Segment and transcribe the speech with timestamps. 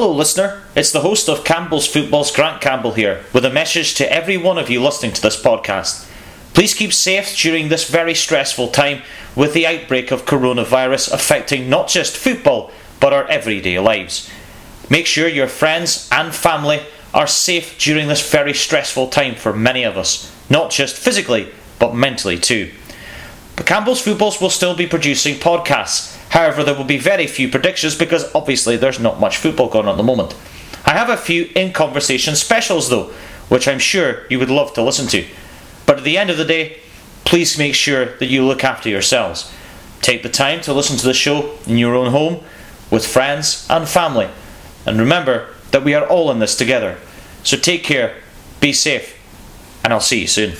[0.00, 0.62] Hello, listener.
[0.74, 4.56] It's the host of Campbell's Football's Grant Campbell here, with a message to every one
[4.56, 6.08] of you listening to this podcast.
[6.54, 9.02] Please keep safe during this very stressful time
[9.36, 14.30] with the outbreak of coronavirus affecting not just football, but our everyday lives.
[14.88, 16.80] Make sure your friends and family
[17.12, 21.94] are safe during this very stressful time for many of us, not just physically, but
[21.94, 22.72] mentally too.
[23.54, 26.16] But Campbell's Footballs will still be producing podcasts.
[26.30, 29.94] However, there will be very few predictions because obviously there's not much football going on
[29.94, 30.34] at the moment.
[30.86, 33.12] I have a few in conversation specials though,
[33.48, 35.26] which I'm sure you would love to listen to.
[35.86, 36.78] But at the end of the day,
[37.24, 39.52] please make sure that you look after yourselves.
[40.02, 42.42] Take the time to listen to the show in your own home,
[42.90, 44.28] with friends and family.
[44.86, 46.98] And remember that we are all in this together.
[47.42, 48.16] So take care,
[48.60, 49.16] be safe,
[49.84, 50.56] and I'll see you soon.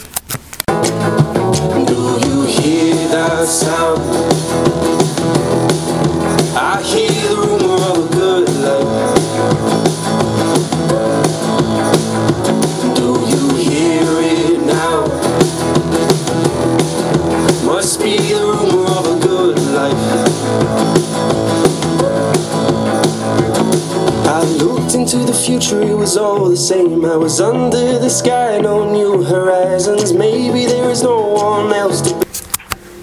[25.01, 27.04] Into the future, it was all the same.
[27.04, 30.13] I was under the sky, no new horizons.
[30.13, 32.15] Maybe there is no one else to.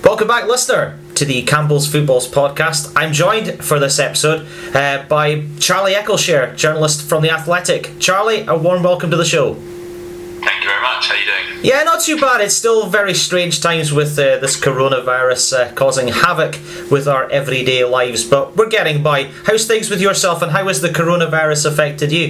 [0.04, 2.94] Welcome back, listener, to the Campbell's Footballs podcast.
[2.96, 7.98] I'm joined for this episode uh, by Charlie Eccleshare, journalist from The Athletic.
[7.98, 9.56] Charlie, a warm welcome to the show.
[9.56, 11.08] Thank you very much.
[11.08, 11.66] How are you doing?
[11.66, 12.42] Yeah, not too bad.
[12.42, 16.60] It's still very strange times with uh, this coronavirus uh, causing havoc
[16.92, 19.24] with our everyday lives, but we're getting by.
[19.44, 22.28] How's things with yourself, and how has the coronavirus affected you?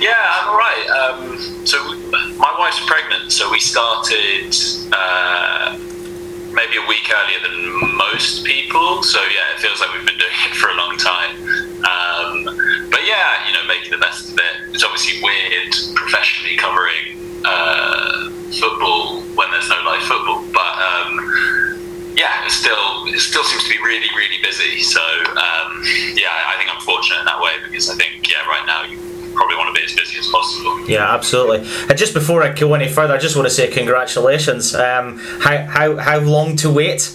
[0.00, 0.86] Yeah, I'm all right.
[0.88, 1.94] Um, so
[2.38, 4.52] my wife's pregnant, so we started
[4.92, 5.78] uh,
[6.56, 9.02] maybe a week earlier than most people.
[9.04, 11.36] So yeah, it feels like we've been doing it for a long time.
[11.84, 14.72] Um, but yeah, you know, making the best of it.
[14.72, 20.74] It's obviously weird professionally covering uh, football when there's no live football, but.
[20.80, 24.80] Um, yeah, it still it still seems to be really really busy.
[24.80, 25.00] So
[25.36, 25.84] um,
[26.16, 28.96] yeah, I think I'm fortunate in that way because I think yeah, right now you
[29.36, 30.88] probably want to be as busy as possible.
[30.88, 31.68] Yeah, absolutely.
[31.88, 34.74] And just before I go any further, I just want to say congratulations.
[34.74, 37.14] Um, how how how long to wait?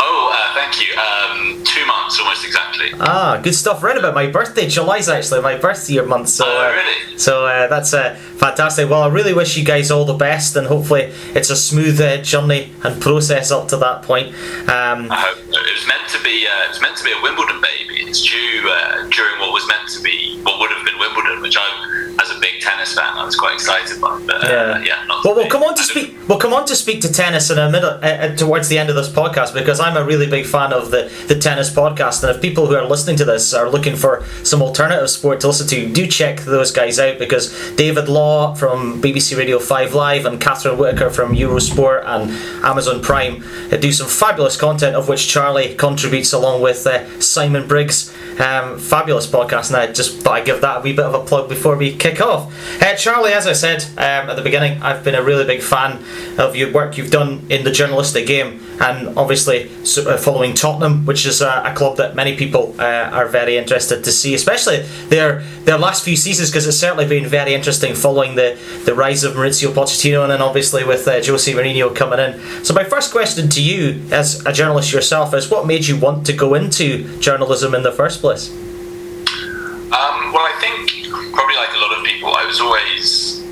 [0.00, 0.94] Oh, uh, thank you.
[0.96, 2.90] Um, two months, almost exactly.
[3.00, 3.82] Ah, good stuff.
[3.82, 4.68] Right about my birthday.
[4.68, 6.28] July's actually my birthday year month.
[6.28, 7.18] So, Oh, uh, really?
[7.18, 8.88] so uh, that's uh, fantastic.
[8.90, 12.18] Well, I really wish you guys all the best, and hopefully it's a smooth uh,
[12.18, 14.28] journey and process up to that point.
[14.68, 15.60] Um, I hope so.
[15.60, 16.46] It was meant to be.
[16.46, 18.02] Uh, it was meant to be a Wimbledon baby.
[18.02, 21.56] It's due uh, during what was meant to be, what would have been Wimbledon, which
[21.56, 21.85] I,
[22.30, 24.20] as a big tennis fan, I was quite excited by.
[24.26, 24.82] But uh, Yeah.
[24.82, 25.24] yeah, not.
[25.24, 26.14] well, we'll come on to speak.
[26.28, 28.90] We'll come on to speak to tennis in a minute uh, uh, towards the end
[28.90, 32.22] of this podcast because I'm a really big fan of the the tennis podcast.
[32.22, 35.48] And if people who are listening to this are looking for some alternative sport to
[35.48, 40.26] listen to, do check those guys out because David Law from BBC Radio Five Live
[40.26, 42.30] and Catherine Whitaker from Eurosport and
[42.64, 43.44] Amazon Prime
[43.80, 48.12] do some fabulous content of which Charlie contributes along with uh, Simon Briggs.
[48.38, 51.24] Um, fabulous podcast, and I just thought I'd give that a wee bit of a
[51.24, 52.52] plug before we kick off.
[52.82, 56.04] Uh, Charlie, as I said um, at the beginning, I've been a really big fan
[56.38, 61.26] of your work you've done in the journalistic game, and obviously uh, following Tottenham, which
[61.26, 64.78] is a, a club that many people uh, are very interested to see, especially
[65.08, 69.24] their their last few seasons, because it's certainly been very interesting following the, the rise
[69.24, 72.40] of Mauricio Pochettino, and then obviously with uh, Jose Mourinho coming in.
[72.64, 76.26] So my first question to you, as a journalist yourself, is what made you want
[76.26, 78.50] to go into journalism in the first place?
[78.50, 83.42] Um, well, I think probably like a lot of people, I was always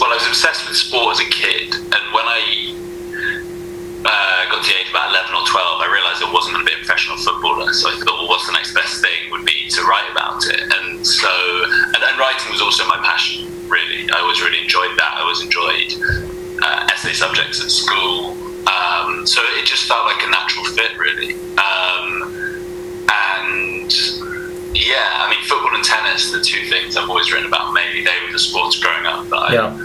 [0.00, 2.74] well, I was obsessed with sport as a kid, and when I
[4.04, 6.66] uh, got to the age of about eleven or twelve, I realised I wasn't going
[6.66, 7.72] to be a professional footballer.
[7.72, 9.30] So I thought, well, what's the next best thing?
[9.30, 11.30] Would be to write about it, and so
[11.94, 13.46] and, and writing was also my passion.
[13.68, 15.12] Really, I always really enjoyed that.
[15.16, 15.92] I always enjoyed
[16.62, 18.36] uh, essay subjects at school.
[18.68, 21.34] Um, so it just felt like a natural fit, really.
[21.56, 22.34] Um,
[23.08, 23.90] and
[24.74, 27.72] yeah, I mean, football and tennis, the two things I've always written about.
[27.72, 29.78] Maybe they were the sports growing up that I Yeah.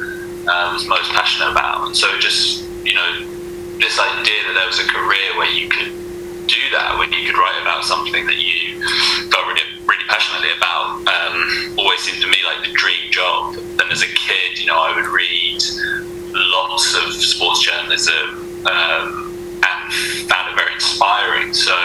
[0.48, 1.88] uh, was most passionate about.
[1.88, 3.26] And so just, you know,
[3.80, 5.92] this idea that there was a career where you could
[6.48, 8.80] do that, when you could write about something that you
[9.32, 13.56] felt really, really passionately about, um, always seemed to me like the dream job.
[13.56, 15.62] And as a kid, you know, I would read
[16.34, 19.32] lots of sports journalism um,
[19.64, 21.54] and found it very inspiring.
[21.54, 21.76] So,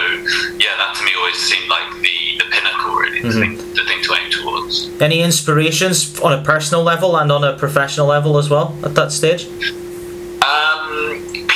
[0.59, 4.03] yeah, that to me always seemed like the, the pinnacle, really, the, thing, the thing
[4.03, 4.91] to aim towards.
[5.01, 9.13] Any inspirations on a personal level and on a professional level as well at that
[9.13, 9.47] stage?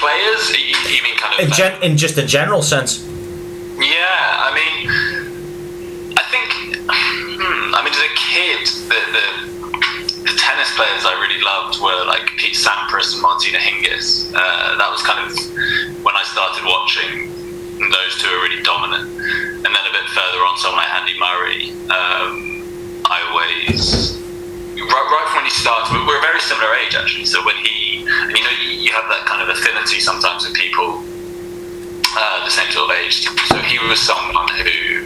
[0.02, 3.06] Players, you, you mean kind of In, gen- in just a general sense.
[3.78, 4.02] Yeah,
[4.42, 4.90] I mean,
[6.18, 6.48] I think.
[6.90, 9.24] Hmm, I mean, as a kid, the, the
[10.26, 14.32] the tennis players I really loved were like Pete Sampras and Martina Hingis.
[14.34, 15.30] Uh, that was kind of
[16.02, 17.30] when I started watching.
[17.78, 21.70] Those two are really dominant, and then a bit further on, someone like Andy Murray.
[21.90, 22.62] Um,
[23.06, 24.18] I always
[24.88, 27.24] right, right from when he started, we're a very similar age actually.
[27.26, 31.02] So when he, you know, you, you have that kind of affinity sometimes with people
[32.16, 33.24] uh, the same sort of age.
[33.48, 35.04] So he was someone who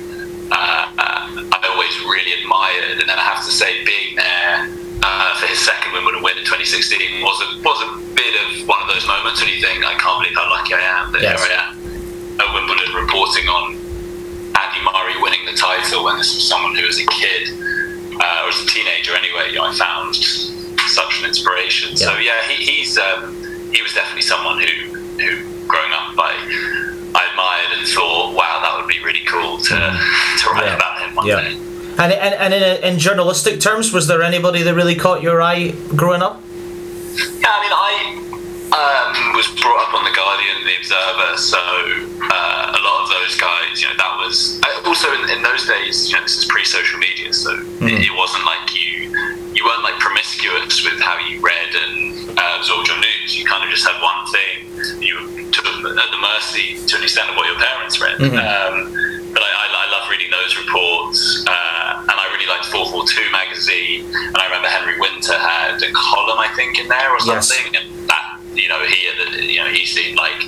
[0.50, 4.70] uh, I always really admired, and then I have to say, being there
[5.02, 8.80] uh, for his second Wimbledon win in 2016 was a was a bit of one
[8.82, 11.42] of those moments when you think, I can't believe how lucky I am that Yes.
[11.44, 13.74] here I am at Wimbledon reporting on
[14.54, 17.50] Andy Murray winning the title when this was someone who was a kid
[18.20, 19.56] uh, or as a teenager anyway.
[19.60, 21.96] I found such an inspiration.
[21.96, 23.34] So yeah, he, he's um,
[23.72, 24.66] he was definitely someone who
[25.18, 26.34] who growing up I
[27.14, 30.76] I admired and thought, wow, that would be really cool to to write Yeah.
[30.76, 31.40] about him one Yeah.
[31.40, 31.56] day.
[31.98, 35.70] And, and, and in, in journalistic terms, was there anybody that really caught your eye
[35.96, 36.42] growing up?
[36.44, 37.85] Yeah, I mean, I
[38.72, 43.36] um, was brought up on the Guardian, the Observer, so uh, a lot of those
[43.38, 46.10] guys, you know, that was also in, in those days.
[46.10, 49.10] You know, this is pre-social media, so it, it wasn't like you
[49.54, 53.38] you weren't like promiscuous with how you read and uh, absorbed your news.
[53.38, 55.00] You kind of just had one thing.
[55.00, 55.60] You were to,
[55.96, 58.20] at the mercy to an extent of what your parents read.
[58.20, 58.92] Um,
[59.32, 64.04] but I, I, I love reading those reports, uh, and I really liked 442 magazine.
[64.12, 67.48] And I remember Henry Winter had a column, I think, in there or Yes.
[67.48, 70.40] something, and that you know he had, a- you know he seemed like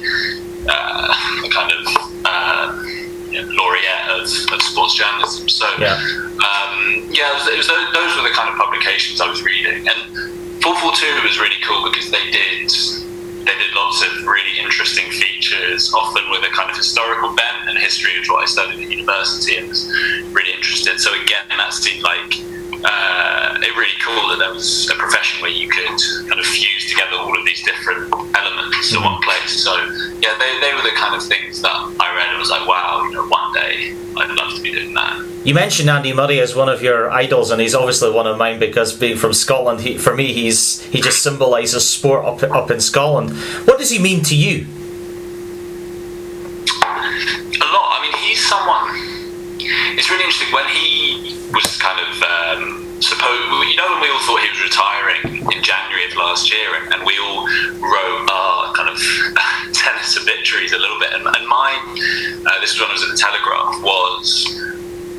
[0.68, 1.14] uh,
[1.44, 1.86] a kind of
[2.24, 2.82] uh,
[3.30, 4.22] you know, laureate of,
[4.52, 5.48] of sports journalism.
[5.48, 5.94] So Yeah.
[6.40, 9.42] um, yeah, it was, it was those, those were the kind of publications I was
[9.42, 10.00] reading, and
[10.62, 12.68] 442 was really cool because they did
[13.46, 17.78] they did lots of really interesting features, often with a kind of historical bent, and
[17.78, 19.88] history is what I studied at university and was
[20.36, 21.00] really interested.
[21.00, 22.34] So again, that seemed like
[22.84, 25.98] uh, it really cool that there was a profession where you could
[26.28, 29.62] kind of fuse together all of these different elements in one place.
[29.62, 29.74] So
[30.20, 33.04] yeah, they, they were the kind of things that I read and was like, wow,
[33.04, 35.24] you know, one day I'd love to be doing that.
[35.44, 38.58] You mentioned Andy Murray as one of your idols, and he's obviously one of mine
[38.58, 42.80] because being from Scotland, he, for me, he's he just symbolises sport up up in
[42.80, 43.30] Scotland.
[43.66, 44.66] What does he mean to you?
[47.60, 47.98] a lot.
[47.98, 49.07] I mean, he's someone.
[49.96, 53.68] It's really interesting when he was kind of um, supposed.
[53.68, 56.92] You know, when we all thought he was retiring in January of last year, and,
[56.92, 57.44] and we all
[57.80, 58.96] wrote our kind of
[59.72, 61.12] tennis obituaries a little bit.
[61.12, 61.82] And, and mine,
[62.46, 64.46] uh, this was when I was at the Telegraph, was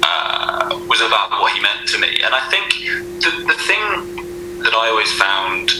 [0.01, 2.21] uh, was about what he meant to me.
[2.23, 2.73] And I think
[3.21, 5.71] the, the thing that I always found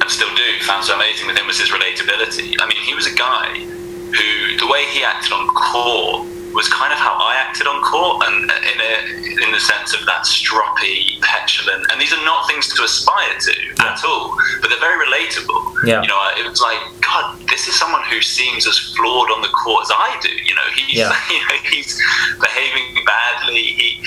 [0.00, 2.54] and still do found so amazing with him was his relatability.
[2.60, 6.92] I mean, he was a guy who the way he acted on court was kind
[6.92, 11.20] of how I acted on court, and in a, in the sense of that stroppy,
[11.20, 11.86] petulant.
[11.92, 13.54] And these are not things to aspire to
[13.84, 15.84] at all, but they're very relatable.
[15.84, 16.02] Yeah.
[16.02, 19.52] You know, it was like, God, this is someone who seems as flawed on the
[19.52, 20.32] court as I do.
[20.32, 21.12] You know, he's Yeah.
[21.30, 22.00] you know, he's
[22.40, 23.62] behaving badly.
[23.76, 24.02] He,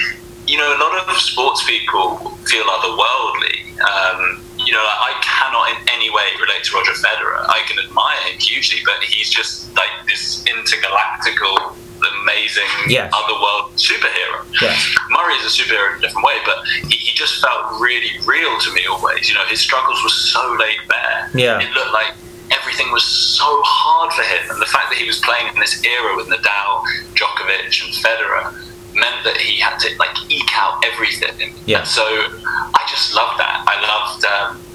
[0.47, 2.17] you know, a lot of sports people
[2.49, 3.77] feel otherworldly.
[3.79, 7.45] Um, you know, I cannot in any way relate to Roger Federer.
[7.47, 11.75] I can admire him hugely, but he's just like this intergalactical,
[12.21, 12.69] amazing,
[13.13, 14.45] otherworld superhero.
[14.61, 14.77] Yes.
[15.09, 16.57] Murray is a superhero in a different way, but
[16.89, 19.29] he, he just felt really real to me always.
[19.29, 21.29] You know, his struggles were so laid bare.
[21.33, 21.59] Yeah.
[21.61, 22.13] It looked like
[22.51, 25.83] everything was so hard for him, and the fact that he was playing in this
[25.85, 28.53] era with Nadal, Djokovic, and Federer
[28.93, 31.53] meant that he had to like eke out everything.
[31.65, 31.79] Yeah.
[31.79, 33.63] And so I just loved that.
[33.67, 34.25] I loved.
[34.25, 34.68] Um,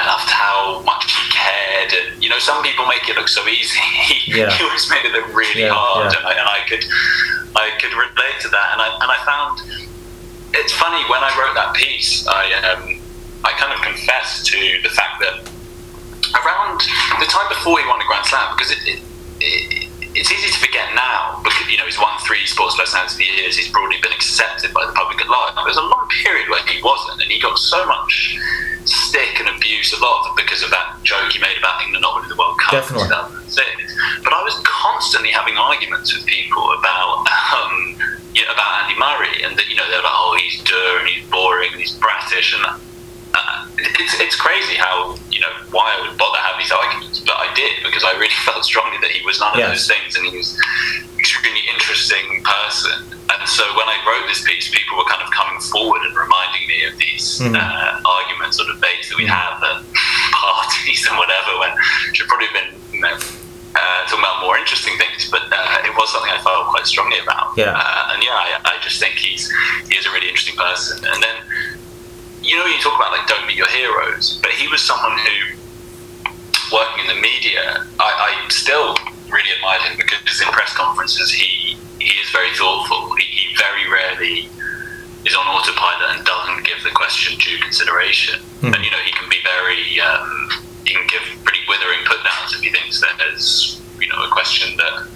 [0.00, 3.44] I loved how much he cared, and you know, some people make it look so
[3.46, 3.78] easy.
[4.08, 4.48] He, Yeah.
[4.50, 6.18] he always made it look really Yeah, hard, yeah.
[6.20, 6.84] And, I, and I could,
[7.56, 8.68] I could relate to that.
[8.72, 9.60] And I and I found
[10.54, 12.96] it's funny when I wrote that piece, I um,
[13.44, 15.44] I kind of confessed to the fact that
[16.40, 16.80] around
[17.20, 19.00] the time before he won a Grand Slam, because it, it,
[19.40, 23.18] it it's easy to forget now because you know he's won three Sports Personality of
[23.18, 23.56] the Years.
[23.56, 25.54] He's broadly been accepted by the public at large.
[25.54, 28.38] There was a long period where he wasn't, and he got so much
[28.84, 32.30] stick and abuse, a lot because of that joke he made about England not winning
[32.30, 33.06] the World Cup Definitely.
[33.06, 34.24] in 2006.
[34.24, 37.26] But I was constantly having arguments with people about.
[37.50, 37.96] Um,
[38.32, 41.08] you know, about Andy Murray, and that you know they're like, oh, he's dour and
[41.08, 42.62] he's boring and he's bratish, and
[43.34, 47.36] uh, it's it's crazy how you know why I would bother having these arguments, but
[47.38, 49.70] I did because I really felt strongly that he was none of Yes.
[49.70, 53.16] those things, and he was an extremely interesting person.
[53.30, 56.66] And so when I wrote this piece, people were kind of coming forward and reminding
[56.66, 57.54] me of these Mhm.
[57.54, 59.82] uh, arguments or debates that we'd have at
[60.34, 61.70] parties and whatever, when
[62.12, 65.94] should probably have been you know, uh, talking about more interesting things, but uh, it
[65.94, 67.54] was something I felt quite strongly about.
[67.56, 67.70] Yeah.
[67.78, 69.46] Uh, and yeah, I, I just think he's
[69.88, 70.98] he is a really interesting person.
[71.06, 71.36] And then
[72.42, 75.56] you know, you talk about like don't meet your heroes, but he was someone who,
[76.72, 78.96] working in the media, I, I still
[79.28, 83.14] really admired him because in press conferences he he is very thoughtful.
[83.16, 84.48] He, he very rarely
[85.26, 88.40] is on autopilot and doesn't give the question due consideration.
[88.64, 88.72] Hmm.
[88.72, 92.56] And you know, he can be very um, he can give pretty withering put downs
[92.56, 95.06] if he thinks that there's you know a question that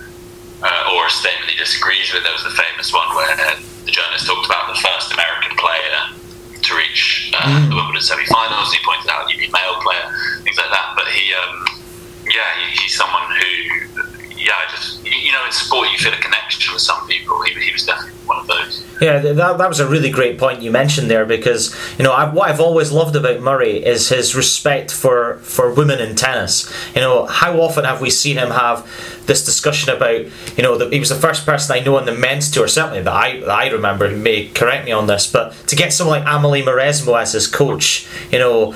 [0.63, 2.23] uh, or a statement he disagrees with.
[2.23, 6.21] There was the famous one where the journalist talked about the first American player
[6.69, 8.73] to reach uh, the Wimbledon semi-finals.
[8.73, 10.07] He pointed out you mean male player,
[10.43, 10.95] things like that.
[10.97, 11.67] But he, um,
[12.27, 13.51] yeah, he, he's someone who,
[14.45, 17.41] yeah, I just you know, in sport you feel a connection with some people.
[17.43, 18.85] He, he was definitely one of those.
[19.01, 22.31] Yeah, that, that was a really great point you mentioned there because you know I,
[22.31, 26.71] what I've always loved about Murray is his respect for for women in tennis.
[26.95, 28.87] You know how often have we seen him have
[29.27, 32.15] this discussion about you know that he was the first person I know on the
[32.15, 34.15] men's tour certainly that I that I remember.
[34.15, 38.07] May correct me on this, but to get someone like Amelie Mauresmo as his coach,
[38.31, 38.75] you know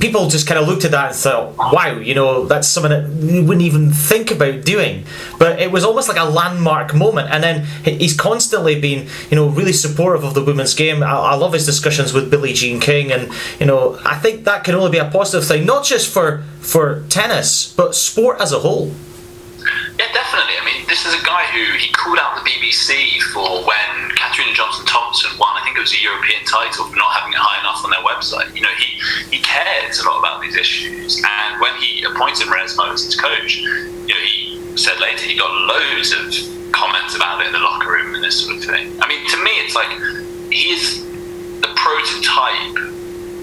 [0.00, 3.08] people just kind of looked at that and thought, wow, you know, that's something that
[3.08, 5.04] we wouldn't even think about doing.
[5.38, 7.30] But it was almost like a landmark moment.
[7.30, 11.02] And then he's constantly been, you know, really supportive of the women's game.
[11.02, 13.12] I, I love his discussions with Billie Jean King.
[13.12, 16.42] And, you know, I think that can only be a positive thing, not just for,
[16.60, 18.92] for tennis, but sport as a whole.
[19.98, 20.58] Yeah, definitely.
[20.58, 24.54] I mean, this is a guy who he called out the BBC for when Katarina
[24.54, 25.54] Johnson Thompson won.
[25.56, 28.04] I think it was a European title for not having it high enough on their
[28.04, 28.50] website.
[28.54, 28.98] You know, he
[29.30, 33.62] he cares a lot about these issues, and when he appointed Mauresmo as his coach,
[33.62, 36.28] you know, he said later he got loads of
[36.72, 38.90] comments about it in the locker room and this sort of thing.
[39.00, 39.90] I mean, to me, it's like
[40.50, 41.04] he is
[41.62, 42.76] the prototype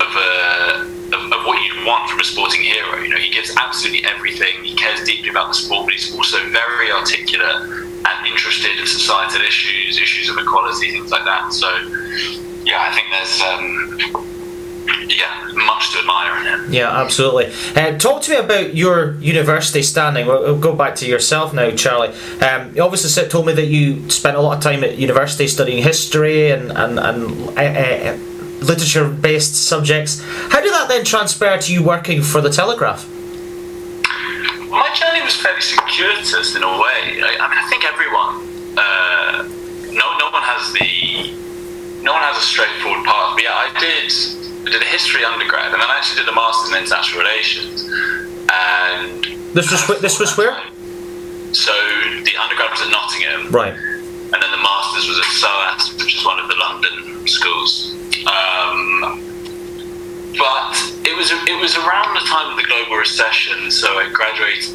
[0.03, 2.98] of a of, of, what you'd want from a sporting hero.
[3.00, 4.63] You know, he gives absolutely everything.
[4.63, 7.62] He cares deeply about the sport, but he's also very articulate
[8.06, 11.53] and interested in societal issues, issues of equality, things like that.
[11.53, 11.70] So,
[12.63, 13.41] yeah, I think there's.
[13.41, 14.27] Um,
[15.08, 16.74] yeah, much to admire in him.
[16.74, 17.51] Yeah, absolutely.
[17.75, 20.25] Uh, talk to me about your university standing.
[20.25, 22.13] We'll, we'll go back to yourself now, Charlie.
[22.41, 25.84] Um, you obviously told me that you spent a lot of time at university studying
[25.84, 28.18] history and and, and uh, uh,
[28.62, 30.22] literature based subjects.
[30.50, 33.10] How did that then transfer to you working for the Telegraph?
[34.70, 37.22] My journey was fairly circuitous in a way.
[37.22, 39.44] I, I mean, I think everyone, uh,
[39.91, 41.36] no, no one has the,
[42.03, 43.36] no one has a straightforward path.
[43.36, 44.13] But yeah, I did,
[44.65, 47.84] I did a history undergrad, and then I actually did a master's in international relations.
[48.53, 50.56] And this was this was where?
[51.51, 51.74] So
[52.24, 56.24] the undergrad was at Nottingham, right, and then the masters was at SOAS, which is
[56.24, 57.91] one of the London schools.
[58.31, 59.21] Um,
[60.38, 60.73] but
[61.03, 64.71] it was it was around the time of the global recession, so I graduated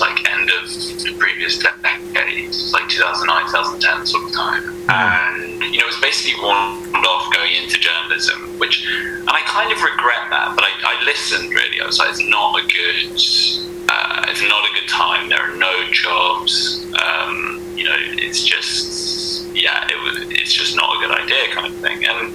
[0.00, 4.90] like end of the previous decade, like 2009, 2010 sort of time, mm.
[4.90, 9.72] and you know it was basically warned off going into journalism, which and I kind
[9.72, 11.80] of regret that, but I, I listened really.
[11.80, 13.12] I was like, it's not a good,
[13.88, 15.28] uh, it's not a good time.
[15.28, 16.86] There are no jobs.
[16.94, 21.66] Um, you know, it's just yeah, it was, it's just not a good idea, kind
[21.66, 22.30] of thing, and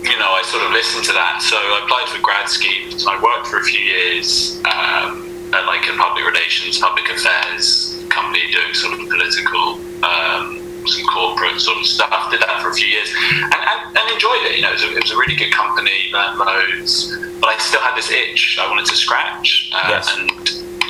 [0.00, 1.42] you know, I sort of listened to that.
[1.42, 3.06] So I applied for grad schemes.
[3.06, 8.40] I worked for a few years um, at like a public relations, public affairs company
[8.52, 12.30] doing sort of political, um, some corporate sort of stuff.
[12.30, 14.56] Did that for a few years and, and, and enjoyed it.
[14.56, 17.56] You know, it was, a, it was, a, really good company, learned loads, but I
[17.58, 19.72] still had this itch I wanted to scratch.
[19.72, 20.16] Uh, yes.
[20.16, 20.30] And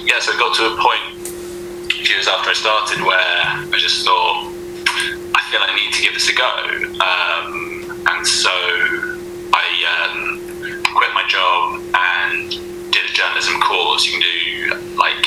[0.06, 1.13] yeah, so it got to a point
[2.08, 4.52] years after I started where I just thought,
[5.34, 6.52] I feel I need to give this a go.
[7.00, 8.50] Um, and so
[9.52, 10.40] I um,
[10.94, 12.50] quit my job and
[12.92, 14.06] did a journalism course.
[14.06, 15.24] You can do like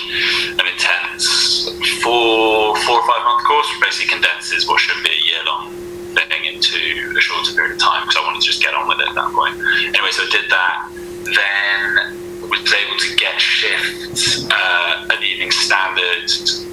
[0.62, 1.70] an intense
[2.02, 5.74] four, four or five month course, which basically condenses what should be a year long
[6.14, 9.00] thing into a shorter period of time because I wanted to just get on with
[9.00, 9.58] it at that point.
[9.94, 10.90] Anyway, so I did that.
[11.26, 12.18] Then
[12.50, 16.30] was able to get shifts uh, at the Evening Standard,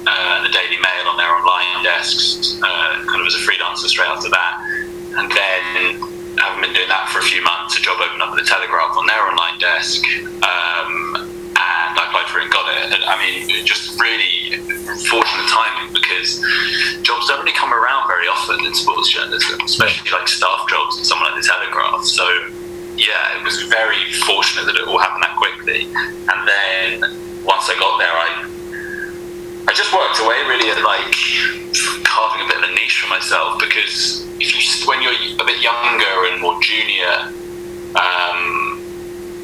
[0.07, 4.09] uh, the Daily Mail on their online desks, uh, kind of as a freelancer straight
[4.09, 4.61] after that
[5.17, 5.95] and then
[6.37, 8.97] having been doing that for a few months, a job opened up at the Telegraph
[8.97, 10.03] on their online desk,
[10.43, 11.15] um,
[11.55, 12.91] and I applied for it and got it.
[12.91, 14.59] And, I mean, just really
[15.07, 16.43] fortunate timing because
[17.01, 21.05] jobs don't really come around very often in sports journalism, especially like staff jobs at
[21.05, 22.03] someone like the Telegraph.
[22.03, 22.27] So
[22.99, 25.87] yeah, it was very fortunate that it all happened that quickly.
[25.95, 28.51] And then once I got there, I
[29.67, 31.15] I just worked away really at like
[32.03, 35.61] carving a bit of a niche for myself because if you when you're a bit
[35.61, 37.31] younger and more junior,
[37.95, 38.83] um,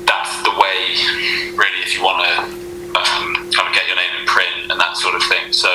[0.06, 2.34] that's the way really if you want to
[3.00, 5.52] um, kind of get your name in print and that sort of thing.
[5.52, 5.72] So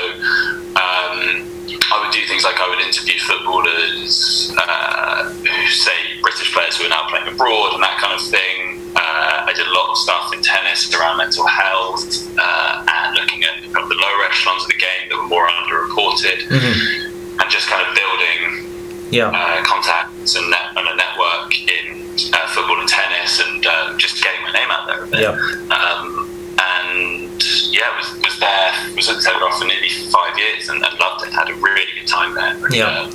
[0.76, 1.48] um,
[1.90, 6.78] I would do things like I would interview footballers uh, who say British players players
[6.78, 8.75] who are now playing abroad and that kind of thing.
[8.96, 12.00] Uh, I did a lot of stuff in tennis around mental health
[12.38, 15.46] uh, and looking at kind of the lower echelons of the game that were more
[15.46, 17.40] underreported, Mm-hmm.
[17.40, 18.64] and just kind of building
[19.10, 19.28] Yeah.
[19.28, 24.22] uh, contacts and, net, and a network in uh, football and tennis, and uh, just
[24.24, 25.20] getting my name out there a bit.
[25.20, 25.36] Yeah.
[25.76, 27.36] Um, and
[27.70, 31.32] yeah, was was there, was at Telegraph for nearly five years, and, and loved it.
[31.32, 32.56] Had a really good time there.
[32.64, 32.88] And, Yeah.
[33.04, 33.10] um,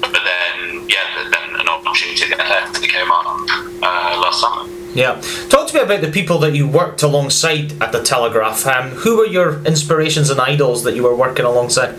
[0.00, 1.02] but then, yeah,
[1.34, 3.26] then an opportunity to get left came up
[3.82, 4.64] uh, last summer.
[4.94, 5.20] Yeah.
[5.48, 8.66] Talk to me about the people that you worked alongside at the Telegraph.
[8.66, 11.94] Um, who were your inspirations and idols that you were working alongside?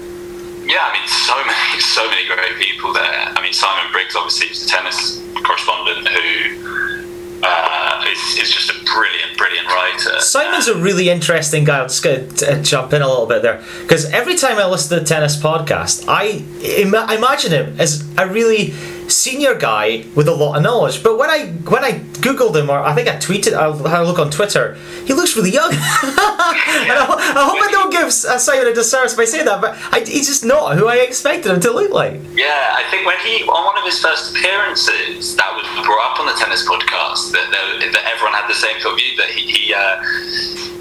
[0.65, 3.03] Yeah, I mean, so many, so many great people there.
[3.35, 8.83] I mean, Simon Briggs obviously is a tennis correspondent who uh, is, is just a
[8.93, 10.19] brilliant, brilliant writer.
[10.19, 11.79] Simon's a really interesting guy.
[11.79, 14.97] I'm just going to jump in a little bit there because every time I listen
[14.97, 18.73] to the tennis podcast, I Im- I imagine him as a really
[19.11, 21.03] senior guy with a lot of knowledge.
[21.03, 24.19] But when I when I googled him, or I think I tweeted, I a look
[24.19, 24.75] on Twitter,
[25.05, 25.71] he looks really young.
[25.73, 29.99] and I, I hope I don't give Simon a disservice by saying that, but I,
[29.99, 32.19] he's just not who I expected him to look like.
[32.33, 36.19] Yeah, I think when he on one of his first appearances, that was brought up
[36.19, 39.29] on the tennis podcast that, that, that everyone had the same sort of view that
[39.29, 40.01] he he, uh,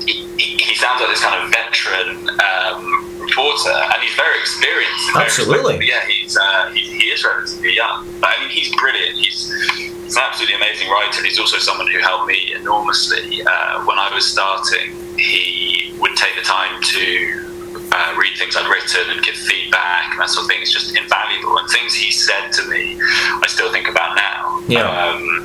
[0.06, 5.12] he he sounds like this kind of veteran um, reporter, and he's very experienced.
[5.12, 5.86] very Absolutely.
[5.86, 9.16] Yeah, he's uh, he, he is relatively young, but I mean he's brilliant.
[9.16, 11.22] He's he's an absolutely amazing writer.
[11.22, 14.94] He's also someone who helped me enormously uh, when I was starting.
[15.16, 17.50] He would take the time to
[17.92, 20.62] uh, read things I'd written and give feedback and that sort of thing.
[20.62, 21.58] It's just invaluable.
[21.58, 24.62] And things he said to me, I still think about now.
[24.68, 24.88] Yeah.
[24.88, 25.39] Um,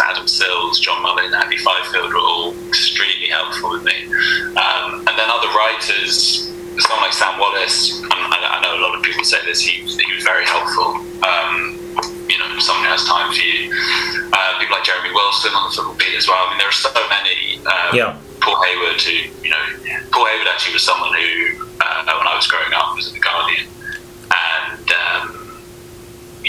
[0.00, 4.06] Adam Sills, John Mullin, Andy Fifield, were all extremely helpful with me.
[4.58, 8.02] Um, and then other writers, someone like Sam Wallace.
[8.10, 9.60] I, I know a lot of people say this.
[9.60, 10.98] He was, he was very helpful.
[11.24, 11.78] Um,
[12.28, 13.70] you know, someone who has time for you.
[14.32, 16.42] Uh, people like Jeremy Wilson on the football beat as well.
[16.42, 17.62] I mean, there are so many.
[17.64, 18.18] Um, Yeah.
[18.40, 19.64] Paul Hayward, who you know,
[20.12, 23.18] Paul Hayward actually was someone who, uh, when I was growing up, was at the
[23.18, 23.66] Guardian,
[24.30, 25.35] and um,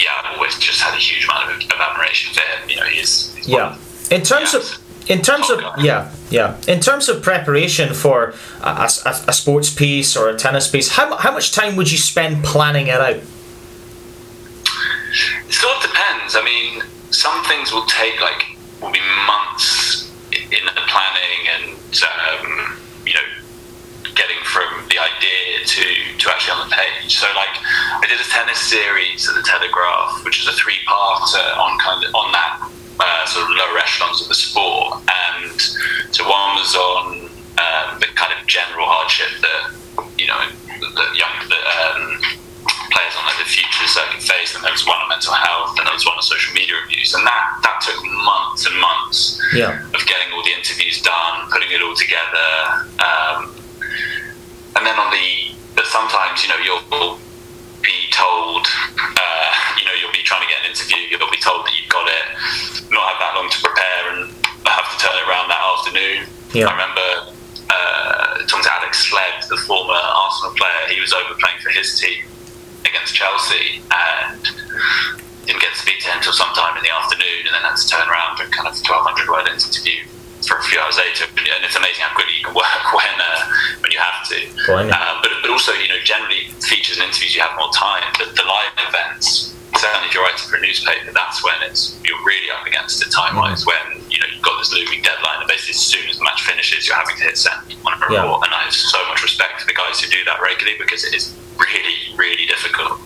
[0.02, 2.70] yeah, I've always just had a huge amount of, of admiration for him.
[2.70, 3.72] You know, he's, he's Yeah.
[3.74, 4.60] of- In terms Yeah.
[4.60, 8.68] of in terms of yeah yeah in terms of preparation for a,
[9.06, 12.44] a, a sports piece or a tennis piece, how, how much time would you spend
[12.44, 13.16] planning it out?
[15.48, 16.36] It sort of depends.
[16.36, 18.44] I mean, some things will take like
[18.82, 21.64] will be months in the planning and
[22.04, 23.20] um, you know
[24.18, 25.84] getting from the idea to
[26.18, 27.16] to actually on the page.
[27.16, 27.54] So like
[28.02, 32.02] I did a tennis series at the Telegraph, which is a three parter on kind
[32.04, 35.54] of on that uh, sort of lower echelons of the sport, and
[36.10, 37.30] so one was on
[37.62, 39.62] um, the kind of general hardship that
[40.18, 40.42] you know
[40.82, 42.18] that young that, um,
[42.90, 45.86] players on like the future circuit face, and there was one on mental health, and
[45.86, 49.78] there was one on social media abuse, and that that took months and months Yeah.
[49.94, 52.50] of getting all the interviews done, putting it all together,
[52.98, 53.54] um,
[54.78, 57.18] and then on the but sometimes you know you'll
[57.82, 61.66] be told uh, you know you'll be trying to get an interview, you'll be told
[61.66, 62.26] that you've got it,
[62.94, 64.30] not have that long to prepare, and
[64.66, 66.18] have to turn it around that afternoon.
[66.54, 66.70] Yeah.
[66.70, 67.08] I remember
[67.70, 70.94] uh, talking to Alex Sled, the former Arsenal player.
[70.94, 72.22] He was over playing for his team
[72.86, 74.42] against Chelsea and
[75.46, 77.86] didn't get to speak to him until sometime in the afternoon, and then had to
[77.88, 80.06] turn around for kind of 1200 word interview
[80.46, 81.24] for a few hours later.
[81.26, 83.40] And it's amazing how quickly you can work when uh,
[83.80, 84.38] when you have to.
[84.92, 88.04] Um, but, but also, you know, generally features and interviews you have more time.
[88.18, 92.20] But the live events, certainly if you're writing for a newspaper, that's when it's you're
[92.24, 93.66] really up against it time wise.
[93.66, 96.42] When you know you've got this looming deadline, and basically as soon as the match
[96.42, 98.22] finishes, you're having to hit send on a Yeah.
[98.22, 98.44] report.
[98.46, 101.14] And I have so much respect for the guys who do that regularly because it
[101.14, 103.00] is really, really difficult.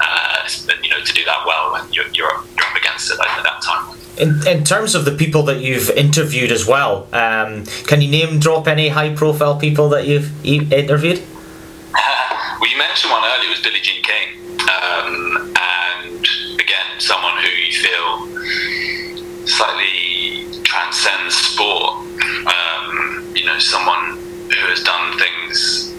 [0.00, 0.48] Uh,
[0.82, 3.42] you know, to do that well when you're you're up, you're up against it at
[3.42, 3.96] that time.
[4.18, 8.38] In, in terms of the people that you've interviewed as well, um, can you name
[8.38, 11.18] drop any high profile people that you've e- interviewed?
[12.60, 16.26] well, you mentioned one earlier was Billie Jean King, um, and
[16.58, 22.06] again, someone who you feel slightly transcends sport.
[22.46, 24.16] Um, you know, someone
[24.48, 25.94] who has done things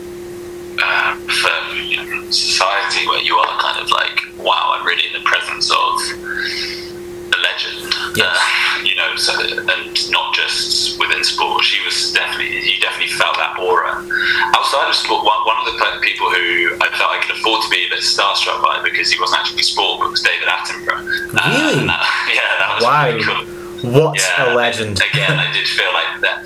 [0.81, 1.17] uh,
[1.97, 5.93] know, society where you are kind of like, wow, I'm really in the presence of
[7.33, 7.93] a legend.
[8.15, 8.37] Yes.
[8.37, 11.63] Uh, you know, so and not just within sport.
[11.63, 13.93] She was definitely you definitely felt that aura.
[14.55, 17.69] Outside of sport, one, one of the people who I felt I could afford to
[17.69, 21.33] be a bit starstruck by because he wasn't actually sport, but was David Attenborough.
[21.35, 21.79] Uh, Really?
[21.81, 23.05] and that- yeah, that was Wow.
[23.05, 23.45] really cool.
[23.91, 24.99] What Yeah, a legend!
[25.13, 26.41] Again, I did feel like that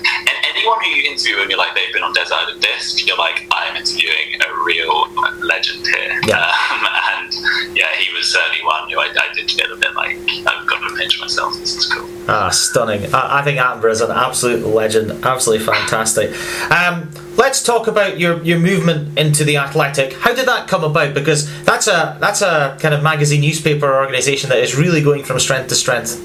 [0.62, 3.46] anyone who you interview and you're like they've been on Desert Island Disc, you're like
[3.52, 5.08] I'm interviewing a real
[5.42, 6.20] legend here.
[6.24, 6.52] Yeah.
[6.72, 6.86] Um,
[7.18, 7.32] and
[7.76, 10.88] yeah, he was certainly one who I, I did get a bit like I've got
[10.88, 11.54] to pinch myself.
[11.58, 12.08] This is cool.
[12.28, 13.12] Ah, stunning!
[13.12, 15.24] I, I think Attenborough is an absolute legend.
[15.24, 16.30] Absolutely fantastic.
[16.70, 21.14] Um, let's talk about your, your movement into the athletic how did that come about
[21.14, 25.40] because that's a that's a kind of magazine newspaper organization that is really going from
[25.40, 26.20] strength to strength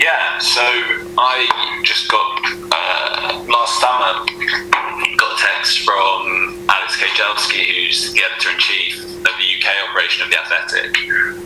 [0.00, 0.60] yeah so
[1.16, 2.57] i just got
[3.58, 4.12] last summer
[5.18, 10.22] got a text from Alex Kay-Jelski, who's the editor in chief of the UK operation
[10.22, 10.94] of the Athletic.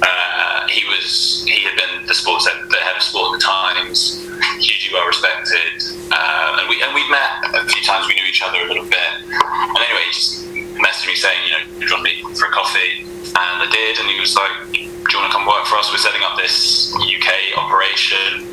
[0.02, 3.44] Uh, he was he had been the sports ed- the head of sport at the
[3.44, 4.28] Times,
[4.60, 5.72] hugely well respected,
[6.12, 8.06] uh, and we and we met a few times.
[8.06, 10.44] We knew each other a little bit, and anyway, he just
[10.84, 13.08] messaged me saying, you know, do you want to meet for a coffee?
[13.08, 15.88] And I did, and he was like, do you want to come work for us?
[15.88, 18.44] We're setting up this UK operation,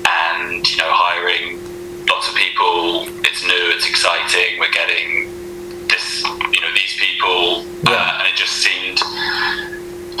[0.00, 1.61] and you know, hiring
[2.12, 3.08] lots of people.
[3.28, 4.50] It's new, it's exciting.
[4.60, 5.08] We're getting
[5.88, 6.06] this,
[6.54, 7.96] you know, these people, Yeah.
[7.96, 8.98] uh, and it just seemed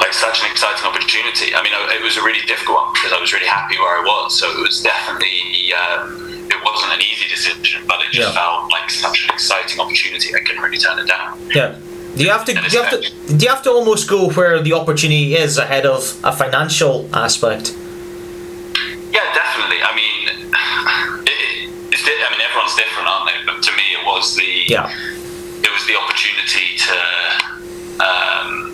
[0.02, 1.48] like such an exciting opportunity.
[1.54, 4.02] I mean, it was a really difficult one because I was really happy where I
[4.12, 4.28] was.
[4.38, 8.40] So it was definitely, um, it wasn't an easy decision, but it just Yeah.
[8.42, 10.28] felt like such an exciting opportunity.
[10.34, 11.30] I couldn't really turn it down.
[11.54, 11.70] Yeah.
[12.16, 12.52] Do you have to?
[12.52, 12.98] Do you have to?
[13.38, 16.00] Do you have to almost go where the opportunity is ahead of
[16.30, 17.64] a financial aspect?
[19.16, 19.80] Yeah, definitely.
[19.90, 20.01] I mean,
[24.22, 24.86] was the Yeah.
[25.66, 26.98] it was the opportunity to
[27.98, 28.70] um,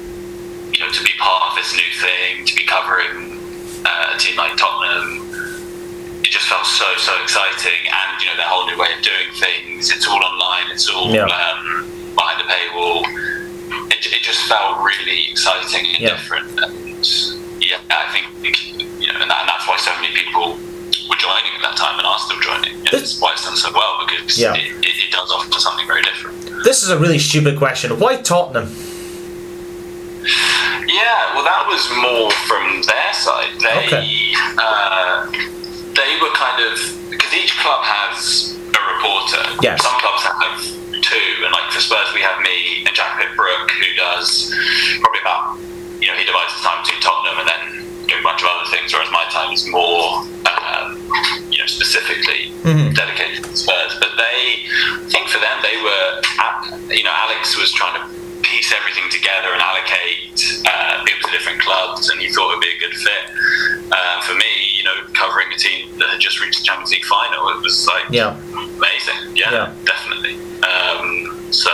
[0.73, 3.41] you know to be part of this new thing, to be covering
[3.85, 5.25] uh, a team like Tottenham.
[6.23, 9.31] It just felt so so exciting, and you know their whole new way of doing
[9.41, 9.91] things.
[9.91, 10.71] It's all online.
[10.71, 11.25] It's all Yeah.
[11.25, 13.01] um, behind the paywall.
[13.91, 16.09] It, it just felt really exciting and Yeah.
[16.17, 16.49] different.
[16.61, 17.09] And
[17.61, 18.27] yeah, I think
[19.01, 20.59] you know, and, that, and that's why so many people
[21.09, 22.77] were joining at that time and are still joining.
[22.85, 24.55] Know, This- That's why it's done so well because Yeah.
[24.55, 26.37] it, it, it does offer something very different.
[26.65, 27.99] This is a really stupid question.
[27.99, 28.73] Why Tottenham?
[30.89, 33.53] Yeah, well, that was more from their side.
[33.61, 34.05] They Okay.
[34.59, 35.27] uh,
[35.95, 36.75] they were kind of
[37.11, 39.43] because each club has a reporter.
[39.63, 39.83] Yes.
[39.83, 40.59] Some clubs have
[41.03, 44.53] two, and like for Spurs, we have me and Jack Pitt-Brook, who does
[45.01, 45.57] probably about
[46.01, 47.63] you know he divides his time between Tottenham and then
[48.19, 50.78] a bunch of other things, whereas my time is more know
[52.09, 52.94] specifically Mhm.
[52.94, 53.94] dedicated to Spurs.
[54.01, 56.21] But they, I think for them, they were
[56.94, 58.07] you know Alex was trying to
[58.42, 62.61] piece everything together and allocate uh, people to different clubs, and he thought it would
[62.64, 63.92] be a good fit.
[63.92, 64.44] Uh, for me,
[64.77, 67.87] you know, covering a team that had just reached the Champions League final, it was
[67.87, 68.37] like Yeah.
[68.55, 69.37] amazing.
[69.37, 69.73] Yeah, Yeah.
[69.85, 70.38] definitely.
[70.62, 71.71] Um, so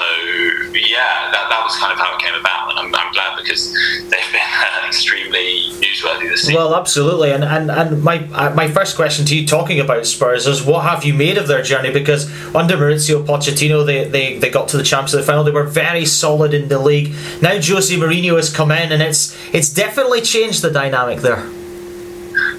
[0.72, 3.72] yeah, that, that was kind of how it came about, and I'm, I'm glad because
[3.72, 6.54] they've been uh, extremely newsworthy this season.
[6.54, 7.32] Well, absolutely.
[7.32, 10.84] And and, and my uh, my first question to you, talking about Spurs, is what
[10.84, 11.90] have you made of their journey?
[11.90, 15.44] Because under Mauricio Pochettino, they, they, they got to the Champions League final.
[15.44, 17.14] They were very solid in the league.
[17.42, 21.48] Now Jose Mourinho has come in, and it's it's definitely changed the dynamic there.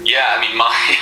[0.04, 0.96] Yeah, I mean, my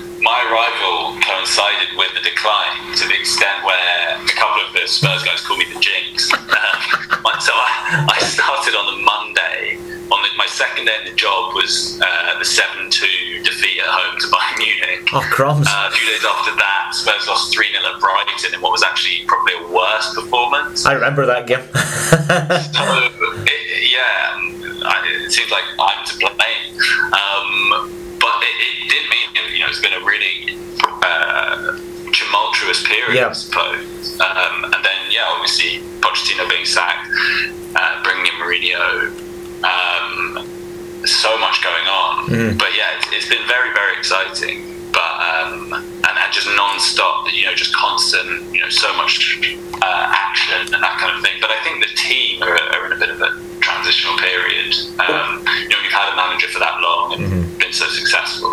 [0.24, 5.22] my arrival coincided with the decline to the extent where a couple of the Spurs
[5.22, 6.32] guys called me the Jinx.
[6.32, 6.40] Um,
[7.44, 9.76] so I, I started on the Monday.
[10.08, 13.88] On the, my second day in the job was uh, the seven two defeat at
[13.88, 15.08] home to Bayern Munich.
[15.12, 15.66] Oh crumbs!
[15.68, 18.82] Uh, a few days after that, Spurs lost 3 0 at Brighton in what was
[18.82, 20.86] actually probably a worse performance.
[20.86, 21.64] I remember that game.
[22.14, 22.82] So,
[23.46, 24.38] it, yeah,
[24.86, 26.80] I, it seems like I'm to blame.
[27.12, 29.23] Um, but it, it did mean,
[29.64, 30.56] know, it's been a really
[31.02, 31.78] uh,
[32.12, 33.28] tumultuous period, Yeah.
[33.28, 34.20] I suppose.
[34.20, 37.08] Um, and then, yeah, obviously, Pochettino being sacked,
[37.74, 39.10] uh, bringing in Mourinho,
[39.64, 40.46] um,
[41.06, 42.26] so much going on.
[42.26, 42.58] Mhm.
[42.58, 44.70] But yeah, it's, it's been very, very exciting.
[44.92, 49.40] But um, and, and just non-stop, you know, just constant, you know, so much
[49.82, 51.34] uh, action and that kind of thing.
[51.40, 53.32] But I think the team are, are in a bit of a
[53.84, 54.72] transitional period.
[55.00, 58.48] Um, you know, you've had a manager for that long and been so successful.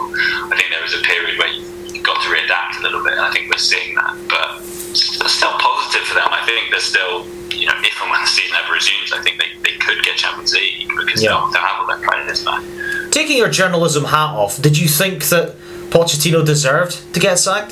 [0.52, 1.64] I think there was a period where you
[1.94, 4.16] you've got to readapt a little bit, and I think we're seeing that.
[4.28, 6.28] But still positive for them.
[6.32, 9.40] I think they're still, you know, if and when the season ever resumes, I think
[9.40, 11.30] they, they could get Champions League because Yeah.
[11.30, 12.64] they'll, they'll have all their players back.
[13.12, 15.56] Taking your journalism hat off, did you think that
[15.92, 17.72] Pochettino deserved to get sacked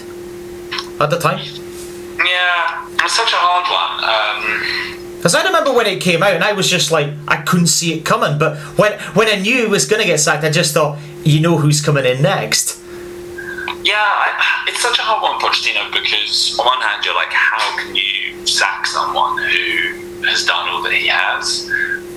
[1.01, 1.39] at the time?
[1.39, 3.95] Yeah, it's such a hard one.
[4.95, 7.67] Um, Because I remember when it came out, and I was just like, I couldn't
[7.67, 8.39] see it coming.
[8.39, 11.41] But when when I knew he was going to get sacked, I just thought, you
[11.41, 12.79] know who's coming in next.
[13.83, 17.59] Yeah, I, it's such a hard one, Pochettino, because on one hand, you're like, how
[17.83, 21.67] can you sack someone who has done all that he has?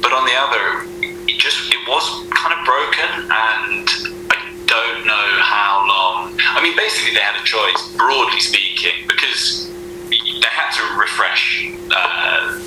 [0.00, 0.86] But on the other,
[1.26, 3.90] it just it was kind of broken, and
[4.30, 6.38] I don't know how long.
[6.54, 9.66] I mean, basically, they had a choice, broadly speaking, because
[10.06, 11.66] they had to refresh.
[11.90, 12.62] Uh,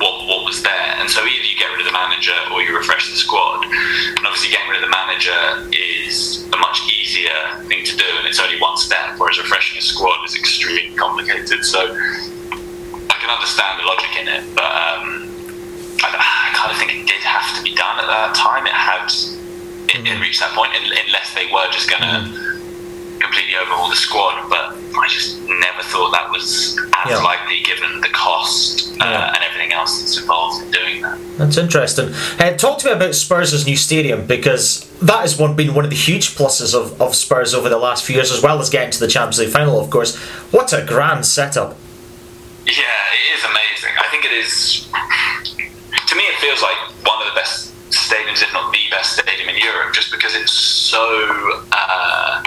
[0.00, 0.90] what what was there.
[0.98, 3.64] And so either you get rid of the manager or you refresh the squad.
[3.64, 5.40] And obviously, getting rid of the manager
[5.72, 7.36] is a much easier
[7.68, 9.16] thing to do, and it's only one step.
[9.18, 11.64] Whereas refreshing a squad is extremely complicated.
[11.64, 15.28] So I can understand the logic in it, but um,
[16.02, 18.66] I, I kind of think it did have to be done at that time.
[18.66, 19.12] It had
[19.92, 22.59] it, it reached that point, unless they were just going to
[23.20, 24.48] completely overhaul the squad.
[24.48, 27.16] But I just never thought that was as Yeah.
[27.18, 29.34] likely given the cost uh, Yeah.
[29.34, 31.18] and everything else that's involved in doing that.
[31.38, 32.12] That's interesting.
[32.38, 35.90] Uh, talk to me about Spurs' new stadium because that has one, been one of
[35.90, 38.90] the huge pluses of, of Spurs over the last few years, as well as getting
[38.90, 40.16] to the Champions League final, of course.
[40.52, 41.76] What a grand setup!
[42.66, 43.94] Yeah, it is amazing.
[43.98, 44.86] I think it is.
[46.08, 49.48] To me, it feels like one of the best stadiums, if not the best stadium
[49.48, 52.42] in Europe, just because it's so uh,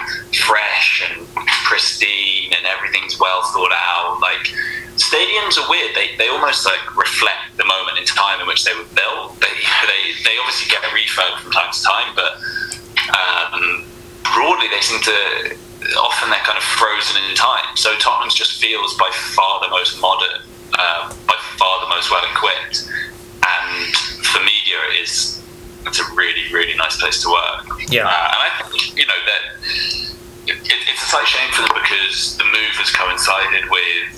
[0.45, 1.27] fresh and
[1.65, 4.19] pristine, and everything's well thought out.
[4.21, 4.47] Like
[4.95, 8.73] stadiums are weird; they they almost like reflect the moment in time in which they
[8.73, 9.39] were built.
[9.39, 9.53] They
[9.87, 12.33] they they obviously get a refurb from time to time, but
[13.11, 13.85] um,
[14.33, 15.57] broadly they seem to
[15.99, 17.75] often they're kind of frozen in time.
[17.75, 20.41] So Tottenham's just feels by far the most modern,
[20.73, 22.89] uh, by far the most well equipped,
[23.43, 25.41] and for media it is
[25.85, 27.67] it's a really really nice place to work.
[27.91, 28.07] Yeah.
[28.07, 29.43] uh, and I think you know that
[30.47, 34.11] it, it, it's a slight shame for them because the move has coincided with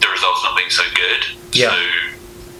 [0.00, 1.22] the results not being so good.
[1.52, 1.70] Yeah.
[1.70, 1.78] So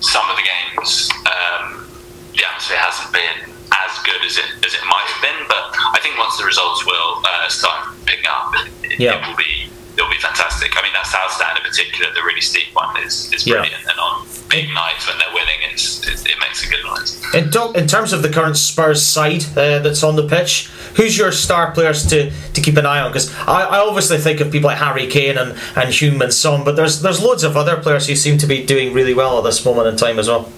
[0.00, 1.86] some of the games, um,
[2.34, 5.40] the atmosphere hasn't been as good as it as it might have been.
[5.50, 8.54] But I think once the results will uh, start picking up,
[8.86, 9.18] it, Yeah.
[9.18, 10.74] it will be it'll be fantastic.
[10.78, 13.62] I mean, that South Stand in particular, the really steep one, is is Yeah.
[13.62, 13.82] brilliant.
[13.86, 17.10] And on big nights when they're winning, it's, it, it makes a good noise.
[17.34, 21.32] In, in terms of the current Spurs side uh, that's on the pitch, who's your
[21.32, 23.10] star players to, to keep an eye on?
[23.10, 26.76] Because I, I obviously think of people like Harry Kane and, and Heung-min Son, but
[26.76, 29.64] there's there's loads of other players who seem to be doing really well at this
[29.64, 30.52] moment in time as well.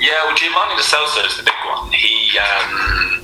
[0.00, 1.92] Yeah, well, Giovanni Lo Celso is the big one.
[1.92, 3.20] He um,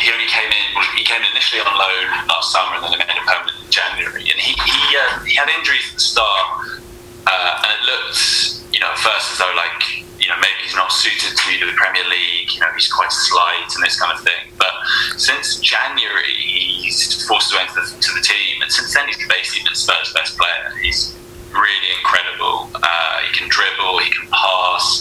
[0.00, 0.64] he only came in.
[0.96, 4.24] He came initially on loan last summer, and then they made him permanent in January.
[4.32, 6.80] And he he, uh, he had injuries at the start,
[7.26, 9.80] uh, and it looked, you know, at first as though like
[10.20, 12.52] you know maybe he's not suited to the Premier League.
[12.52, 14.52] You know, he's quite slight and this kind of thing.
[14.60, 14.74] But
[15.16, 19.64] since January, he's forced way into the, to the team, and since then he's basically
[19.64, 20.76] been Spurs' best player.
[20.84, 21.16] He's
[21.56, 22.68] really incredible.
[22.76, 25.00] Uh, he can dribble, he can pass.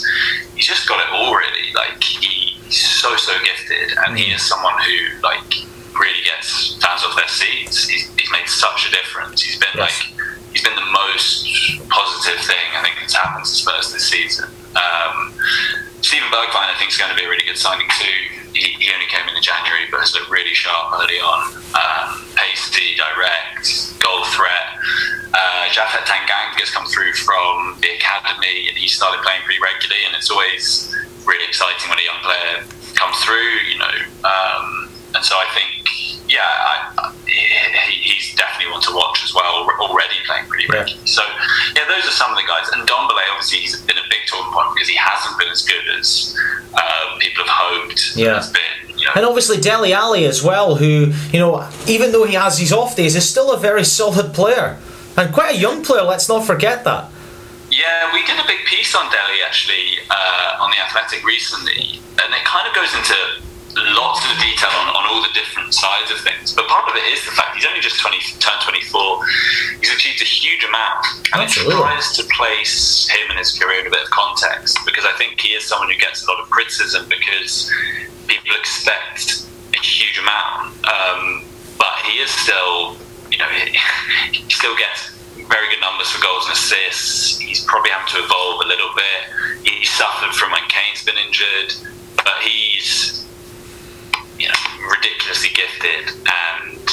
[0.55, 1.73] He's just got it all really.
[1.75, 5.51] Like he's so so gifted, and he is someone who like
[5.99, 7.87] really gets fans off their seats.
[7.87, 9.41] He's, he's made such a difference.
[9.41, 9.91] He's been Yes.
[10.15, 11.43] like he's been the most
[11.91, 14.47] positive thing I think that's happened to Spurs this season.
[14.71, 15.35] Um,
[15.99, 18.39] Steven Bergwijn, I think, is going to be a really good signing too.
[18.55, 21.59] He, he only came in in January, but has looked really sharp early on.
[21.75, 24.79] Um, pasty, direct, goal threat.
[25.35, 30.07] Uh, Japhet Tanganga has come through from the academy, and he started playing pretty regularly.
[30.07, 30.87] And it's always
[31.27, 32.63] really exciting when a young player
[32.95, 33.97] comes through, you know.
[34.23, 34.84] Um,
[35.15, 35.87] and so I think,
[36.29, 37.11] yeah, I, I,
[37.89, 39.67] he, he's definitely one to watch as well.
[39.79, 40.79] Already playing pretty Yeah.
[40.79, 41.07] regularly.
[41.07, 41.21] So
[41.75, 42.67] yeah, those are some of the guys.
[42.73, 45.61] And Don Ndombele, obviously, he's been a big talking point because he hasn't been as
[45.63, 46.35] good as
[46.73, 48.15] um, people have hoped.
[48.15, 48.35] Yeah.
[48.35, 52.25] Has been, you know, And obviously Dele Alli as well, who, you know, even though
[52.25, 54.77] he has his off days, is still a very solid player.
[55.17, 57.09] And quite a young player, let's not forget that.
[57.71, 62.33] Yeah, we did a big piece on Dele actually uh, on the Athletic recently, and
[62.33, 63.15] it kind of goes into
[63.83, 66.53] lots of detail on, on all the different sides of things.
[66.53, 69.25] But part of it is the fact he's only just 20, turned 24.
[69.79, 71.75] He's achieved a huge amount, and Absolutely.
[71.75, 75.11] it tries to place him and his career in a bit of context because I
[75.17, 77.71] think he is someone who gets a lot of criticism because
[78.27, 81.43] people expect a huge amount, um,
[81.77, 82.95] but he is still,
[83.31, 83.75] you know, he,
[84.31, 87.37] he still gets very good numbers for goals and assists.
[87.39, 89.67] He's probably having to evolve a little bit.
[89.67, 91.75] He suffered from when Kane's been injured,
[92.15, 93.25] but he's
[94.39, 96.89] you know ridiculously gifted, and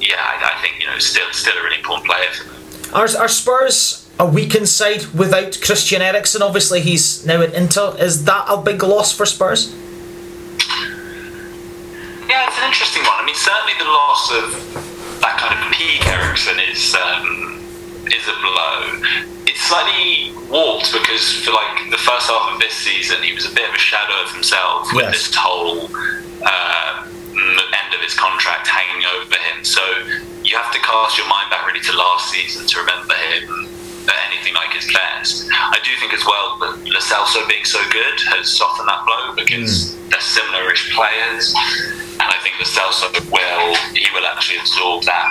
[0.00, 2.94] yeah, I, I think you know still still a really important player for them.
[2.94, 6.42] Are, are Spurs a weakened side without Christian Eriksen?
[6.42, 7.96] Obviously, he's now at Inter.
[7.98, 9.72] Is that a big loss for Spurs?
[12.28, 13.16] Yeah, it's an interesting one.
[13.18, 17.60] I mean, certainly the loss of that kind of peak Eriksen is um,
[18.08, 19.02] is a blow.
[19.46, 23.54] It's slightly warped because for like the first half of this season, he was a
[23.54, 25.28] bit of a shadow of himself with Yes.
[25.28, 25.88] this whole
[26.44, 29.64] uh, end of his contract hanging over him.
[29.64, 29.82] So
[30.42, 33.68] you have to cast your mind back really to last season to remember him
[34.42, 35.48] anything like his best.
[35.52, 39.96] I do think as well that Celso being so good has softened that blow because
[40.08, 41.54] they're similar-ish players,
[42.18, 45.26] and I think Lo Celso will he will actually absorb that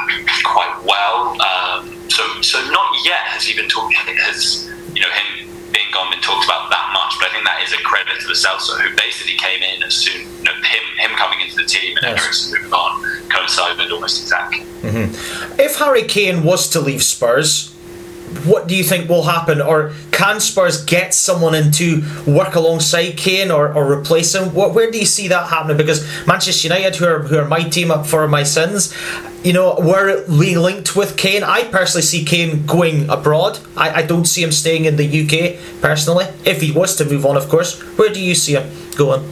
[0.46, 1.36] quite well.
[1.42, 6.10] Um, so so not yet has he been talking has you know him being gone
[6.12, 8.80] been talked about that much, but I think that is a credit to Lo Celso,
[8.80, 12.18] who basically came in as soon, you know, him him coming into the team and
[12.18, 12.52] Yes.
[12.52, 14.60] Moving on coincided almost exactly.
[14.82, 15.60] Mm-hmm.
[15.60, 17.71] If Harry Kane was to leave Spurs,
[18.46, 19.62] what do you think will happen?
[19.62, 24.54] Or can Spurs get someone in to work alongside Kane or, or replace him?
[24.54, 25.78] What, where do you see that happening?
[25.78, 28.94] Because Manchester United, who are, who are my team up for my sins,
[29.44, 31.44] you know, were we linked with Kane.
[31.44, 33.60] I personally see Kane going abroad.
[33.76, 36.26] I, I don't see him staying in the UK, personally.
[36.46, 37.80] If he was to move on, of course.
[37.98, 39.24] Where do you see him going?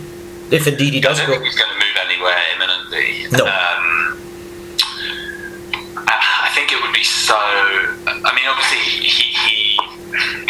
[0.51, 1.19] If indeed he does.
[1.19, 1.33] I don't go.
[1.33, 3.37] think he's going to move anywhere imminently.
[3.37, 3.45] No.
[3.45, 4.17] Um,
[6.07, 7.39] I I think it would be so.
[7.39, 9.79] I mean, obviously, he, he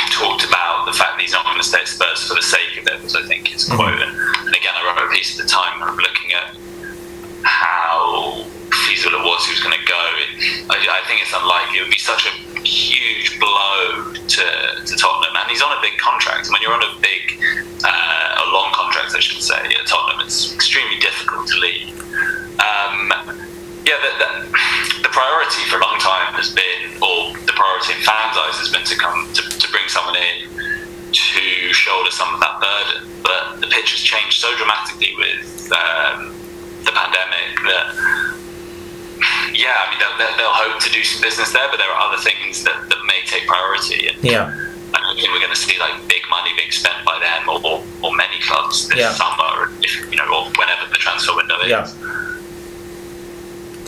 [0.10, 2.82] talked about the fact that he's not going to stay at Spurs for the sake
[2.82, 4.02] of it, was I think his quote.
[4.02, 4.12] And,
[4.50, 6.58] and again, I wrote a piece at the time of looking at
[7.46, 8.44] how
[8.90, 10.04] feasible it was he was going to go.
[10.26, 11.80] It, I, I think it's unlikely.
[11.80, 12.34] It would be such a
[12.66, 14.46] huge blow to,
[14.86, 15.38] to Tottenham.
[15.38, 16.50] And he's on a big contract.
[16.50, 17.38] And when you're on a big,
[17.86, 21.94] uh, a long contract, I should say, at Tottenham, it's extremely difficult to leave.
[22.58, 23.14] Um,
[23.86, 24.30] yeah, the, the,
[25.04, 28.70] the priority for a long time has been, or the priority in fans' eyes has
[28.72, 30.48] been to come to, to bring someone in
[31.12, 33.08] to shoulder some of that burden.
[33.24, 36.36] But the pitch has changed so dramatically with um,
[36.86, 37.88] the pandemic that,
[39.54, 42.22] yeah, I mean, they'll, they'll- hope to do some business there, but there are other
[42.22, 44.08] things that, that may take priority.
[44.10, 44.52] And Yeah.
[44.94, 47.62] I don't think we're going to see like big money being spent by them or,
[47.63, 49.13] or, or many clubs this Yeah.
[49.13, 51.70] summer, if, you know, or whenever the transfer window is.
[51.70, 51.88] Yeah.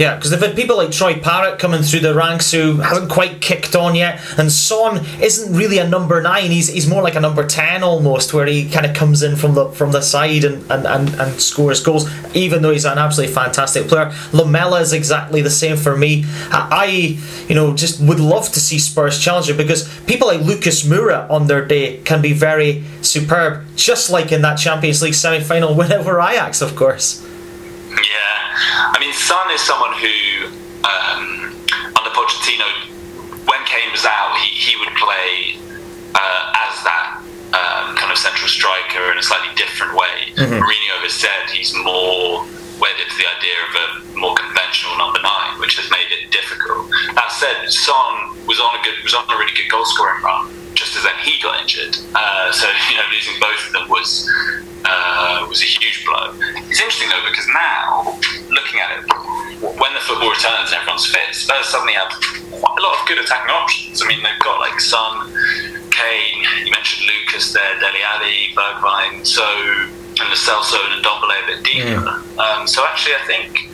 [0.02, 3.40] Yeah, because they've had people like Troy Parrott coming through the ranks who hasn't quite
[3.40, 6.50] kicked on yet, and Son isn't really a number nine.
[6.50, 9.54] He's he's more like a number ten almost, where he kind of comes in from
[9.54, 13.32] the from the side and, and, and, and scores goals, even though he's an absolutely
[13.32, 14.12] fantastic player.
[14.34, 16.26] Lamela is exactly the same for me.
[16.50, 21.30] I, you know just would love to see Spurs challenger because people like Lucas Moura
[21.30, 25.76] on their day can be very superb, just like in that Champions League semi final
[25.78, 27.24] win over Ajax, of course.
[27.92, 28.31] Yeah,
[29.12, 30.48] mean, Son is someone who,
[30.88, 31.52] um,
[32.00, 32.68] under Pochettino,
[33.44, 35.60] when Kane was out, he, he would play
[36.16, 37.20] uh, as that
[37.52, 40.32] um, kind of central striker in a slightly different way.
[40.36, 42.48] Mourinho has said he's more
[42.80, 46.88] wedded to the idea of a more conventional number nine, which has made it difficult.
[47.14, 50.56] That said, Son was on a good was on a really good goal scoring run.
[50.74, 54.26] Just as then he got injured, uh, so you know losing both of them was
[54.86, 56.34] uh, was a huge blow.
[56.70, 58.18] It's interesting though because now
[58.50, 59.06] looking at it,
[59.62, 62.10] when the football returns and everyone's fit, Spurs suddenly have
[62.52, 64.02] quite a lot of good attacking options.
[64.02, 65.30] I mean, they've got like Son,
[65.92, 66.44] Kane.
[66.66, 71.64] You mentioned Lucas there, Dele Alli, Bergwijn, so and Lo Celso and Ndombele a bit
[71.64, 72.24] deeper.
[72.42, 73.70] Um, so actually, I think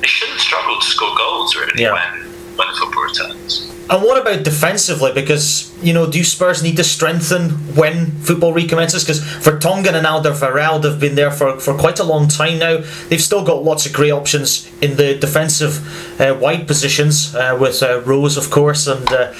[0.00, 1.92] they shouldn't struggle to score goals really Yeah.
[1.92, 3.69] when when the football returns.
[3.88, 5.12] And what about defensively?
[5.12, 9.02] Because, you know, do Spurs need to strengthen when football recommences?
[9.02, 12.84] Because Vertonghen and Alderweireld have been there for, for quite a long time now.
[13.08, 17.82] They've still got lots of great options in the defensive uh, wide positions, uh, with
[17.82, 19.32] uh, Rose, of course, and, uh,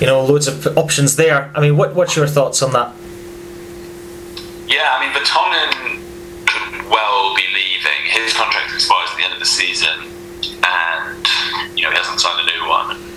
[0.00, 1.50] you know, loads of options there.
[1.54, 2.94] I mean, what, what's your thoughts on that?
[4.68, 6.00] Yeah, I mean, Vertonghen
[6.46, 8.04] could well be leaving.
[8.04, 10.08] His contract expires at the end of the season,
[10.64, 11.26] and
[11.76, 13.07] you know he hasn't signed a new one.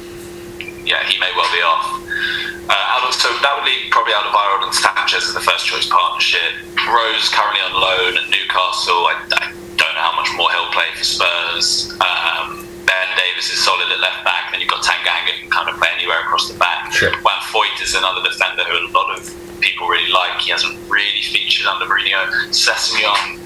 [0.91, 2.03] Yeah, he may well be off.
[2.67, 6.57] Uh, so that would leave probably Alderweireld and Sanchez as the first choice partnership.
[6.89, 9.07] Rose currently on loan at Newcastle.
[9.07, 11.95] I, I don't know how much more he'll play for Spurs.
[12.01, 14.51] Um, Ben Davies is solid at left back.
[14.51, 16.91] Then you've got Tanganga who can kind of play anywhere across the back.
[16.91, 17.15] Sure.
[17.23, 20.41] Juan Foyth is another defender who a lot of people really like.
[20.41, 22.25] He hasn't really featured under Mourinho.
[22.51, 23.39] Sessegnon,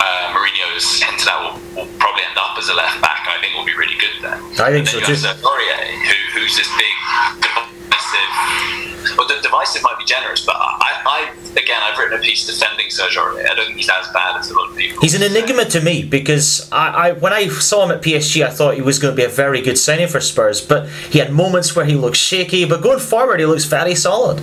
[0.00, 3.34] uh, Mourinho has hinted out will, will probably end up as a left back, and
[3.34, 4.38] I think will be really good there.
[4.64, 5.14] I think so too.
[5.14, 6.94] have Aurier, who, who's this big
[7.42, 9.18] divisive.
[9.18, 12.90] Well, the divisive might be generous, but I, I again, I've written a piece defending
[12.90, 13.50] Serge Aurier.
[13.50, 15.00] I don't think he's as bad as a lot of people.
[15.00, 18.50] He's an enigma to me because I, I when I saw him at PSG, I
[18.50, 20.60] thought he was going to be a very good signing for Spurs.
[20.60, 24.42] But he had moments where he looked shaky, but going forward, he looks very solid.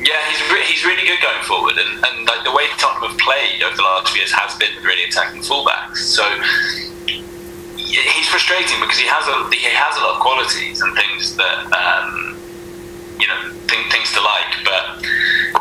[0.00, 3.18] Yeah, he's re- he's really good going forward, and, and like the way Tottenham have
[3.18, 5.98] played over the last few years has been really attacking fullbacks.
[5.98, 6.24] So
[7.76, 11.68] he's frustrating because he has a he has a lot of qualities and things that
[11.76, 12.36] um,
[13.20, 15.04] you know th- things to like, but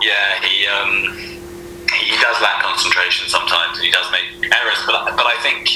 [0.02, 0.68] yeah, he.
[0.68, 1.39] Um,
[1.98, 4.80] he does lack concentration sometimes, and he does make errors.
[4.86, 5.68] But but I think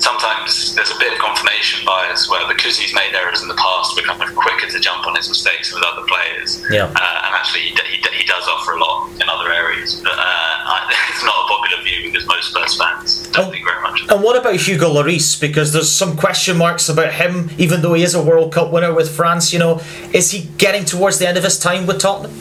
[0.00, 3.96] sometimes there's a bit of confirmation bias where because he's made errors in the past,
[3.96, 6.62] we're kind of quicker to jump on his mistakes with other players.
[6.70, 6.84] Yeah.
[6.84, 10.00] Uh, and actually, he, he, he does offer a lot in other areas.
[10.02, 13.50] But uh, I, it's not a popular view because most Spurs fans don't Oh.
[13.50, 14.02] think very much.
[14.10, 15.40] And what about Hugo Lloris?
[15.40, 18.92] Because there's some question marks about him, even though he is a World Cup winner
[18.92, 19.52] with France.
[19.52, 19.80] You know,
[20.12, 22.32] is he getting towards the end of his time with Tottenham?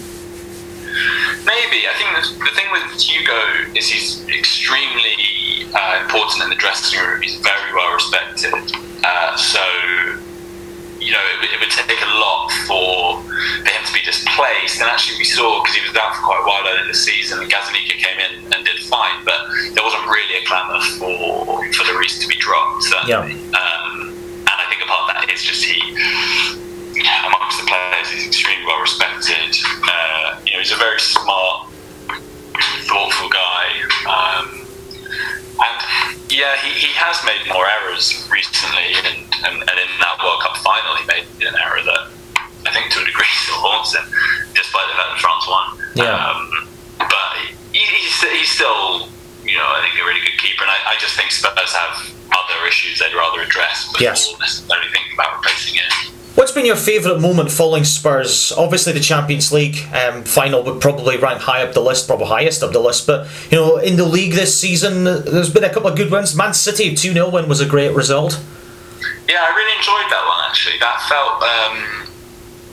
[1.47, 1.87] Maybe.
[1.87, 5.15] I think the, the thing with Hugo is he's extremely
[5.73, 7.21] uh, important in the dressing room.
[7.21, 8.53] He's very well respected.
[9.03, 9.63] Uh, so,
[10.99, 13.23] you know, it, would- it would take a lot for,
[13.63, 14.81] for him to be displaced.
[14.81, 17.39] And actually, we saw, because he was out for quite a while earlier this season,
[17.39, 19.39] and Gazzaniga came in and did fine, but
[19.73, 23.33] there wasn't really a clamour for, for Lloris to be dropped, certainly.
[23.55, 24.11] Um,
[24.43, 25.79] and I think a part of that is just he,
[27.05, 29.55] amongst the players, he's extremely well respected.
[29.83, 31.69] Uh, you know, he's a very smart,
[32.87, 33.65] thoughtful guy.
[34.07, 34.63] Um,
[35.57, 35.77] and
[36.29, 40.57] yeah, he, he has made more errors recently, and, and, and in that World Cup
[40.61, 42.03] final, he made an error that
[42.65, 44.05] I think to a degree still haunts him,
[44.53, 45.67] despite the fact that France won.
[45.97, 46.13] Yeah.
[46.13, 46.67] Um,
[46.99, 47.29] but
[47.73, 49.09] he, he's, he's still,
[49.41, 52.05] you know, I think a really good keeper, and I, I just think Spurs have
[52.29, 54.29] other issues they'd rather address before Yes.
[54.39, 55.91] necessarily thinking about replacing it.
[56.37, 58.51] What's been your favourite moment following Spurs?
[58.51, 62.61] Obviously, the Champions League um, final would probably rank high up the list, probably highest
[62.61, 63.07] up the list.
[63.07, 66.35] But you know, in the league this season, there's been a couple of good wins.
[66.35, 68.39] Man City two 0 win was a great result.
[69.27, 70.77] Yeah, I really enjoyed that one actually.
[70.77, 72.05] That felt um,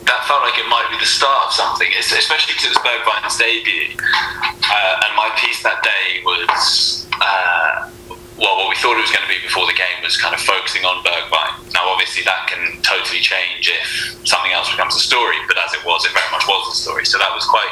[0.04, 2.84] that felt like it might be the start of something, es- especially because it was
[2.84, 3.96] Bergwijn's debut.
[3.96, 7.88] Uh, and my piece that day was uh,
[8.36, 10.40] well, what we thought it was going to be before the game was kind of
[10.42, 11.70] focusing on Bergwijn.
[11.72, 15.38] Now, obviously, that can totally change if something else becomes a story.
[15.46, 17.06] But as it was, it very much was a story.
[17.06, 17.70] So that was quite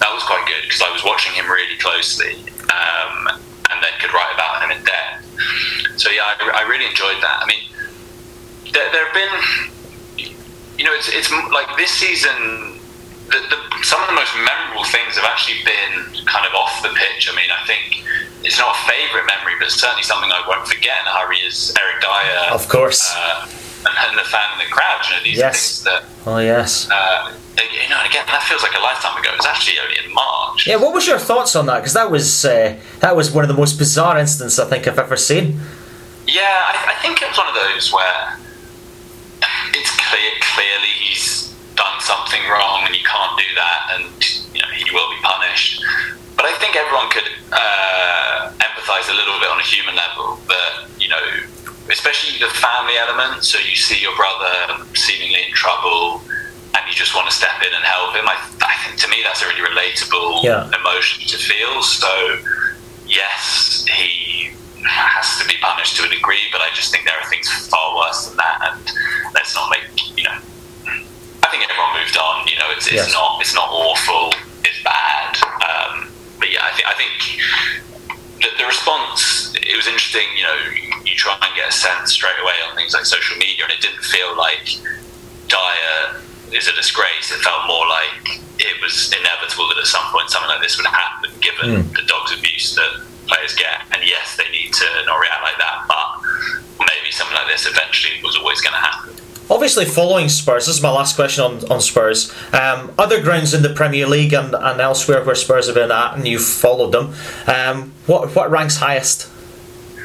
[0.00, 2.40] that was quite good because I was watching him really closely,
[2.72, 3.28] um,
[3.68, 5.28] and then could write about him in depth.
[6.00, 7.42] So yeah, I, I really enjoyed that.
[7.42, 7.68] I mean,
[8.72, 10.28] there, there have been,
[10.78, 12.77] you know, it's, it's like this season,
[13.28, 16.90] the, the, some of the most memorable things have actually been kind of off the
[16.96, 17.28] pitch.
[17.30, 18.04] I mean, I think
[18.44, 21.72] it's not a favourite memory, but certainly something I won't forget in a hurry is
[21.78, 22.54] Eric Dier.
[22.54, 23.04] Of course.
[23.14, 23.46] Uh,
[23.86, 25.82] and, and the fan in the crowd, you know, these Yes.
[25.82, 26.88] things that, Oh yes.
[26.90, 29.30] uh, you know, again, that feels like a lifetime ago.
[29.32, 30.66] It was actually only in March.
[30.66, 30.76] Yeah.
[30.76, 31.78] What was your thoughts on that?
[31.78, 34.98] Because that was uh, that was one of the most bizarre incidents I think I've
[34.98, 35.60] ever seen.
[36.26, 38.36] Yeah, I, I think it was one of those where
[39.74, 41.47] it's clear, clearly he's
[41.78, 44.04] done something wrong and you can't do that, and
[44.52, 45.78] you know he will be punished.
[46.34, 50.38] But I think everyone could uh, empathise a little bit on a human level.
[50.50, 51.22] That you know,
[51.90, 53.44] especially the family element.
[53.44, 56.22] So you see your brother seemingly in trouble,
[56.74, 58.26] and you just want to step in and help him.
[58.26, 60.66] I, I think to me that's a really relatable Yeah.
[60.74, 61.82] emotion to feel.
[61.82, 62.10] So
[63.06, 64.50] yes, he
[64.86, 67.96] has to be punished to a degree, but I just think there are things far
[67.96, 68.58] worse than that.
[68.72, 68.82] And
[69.34, 70.38] let's not make you know.
[71.48, 72.44] I think everyone moved on.
[72.46, 73.12] You know, it's, it's Yes.
[73.16, 74.36] not it's not awful.
[74.68, 75.32] It's bad.
[75.64, 77.14] Um, but yeah, I think I think
[78.44, 79.56] the, the response.
[79.56, 80.28] It was interesting.
[80.36, 80.58] You know,
[81.08, 83.80] you try and get a sense straight away on things like social media, and it
[83.80, 84.76] didn't feel like
[85.48, 86.20] Dier
[86.52, 87.32] is a disgrace.
[87.32, 90.86] It felt more like it was inevitable that at some point something like this would
[90.86, 93.88] happen, given the dog's abuse that players get.
[93.92, 98.20] And yes, they need to not react like that, but maybe something like this eventually
[98.22, 99.14] was always going to happen.
[99.50, 102.30] Obviously, following Spurs, this is my last question on, on Spurs.
[102.52, 106.14] Um, other grounds in the Premier League and, and elsewhere where Spurs have been at,
[106.14, 107.14] and you've followed them.
[107.46, 109.30] Um, what what ranks highest?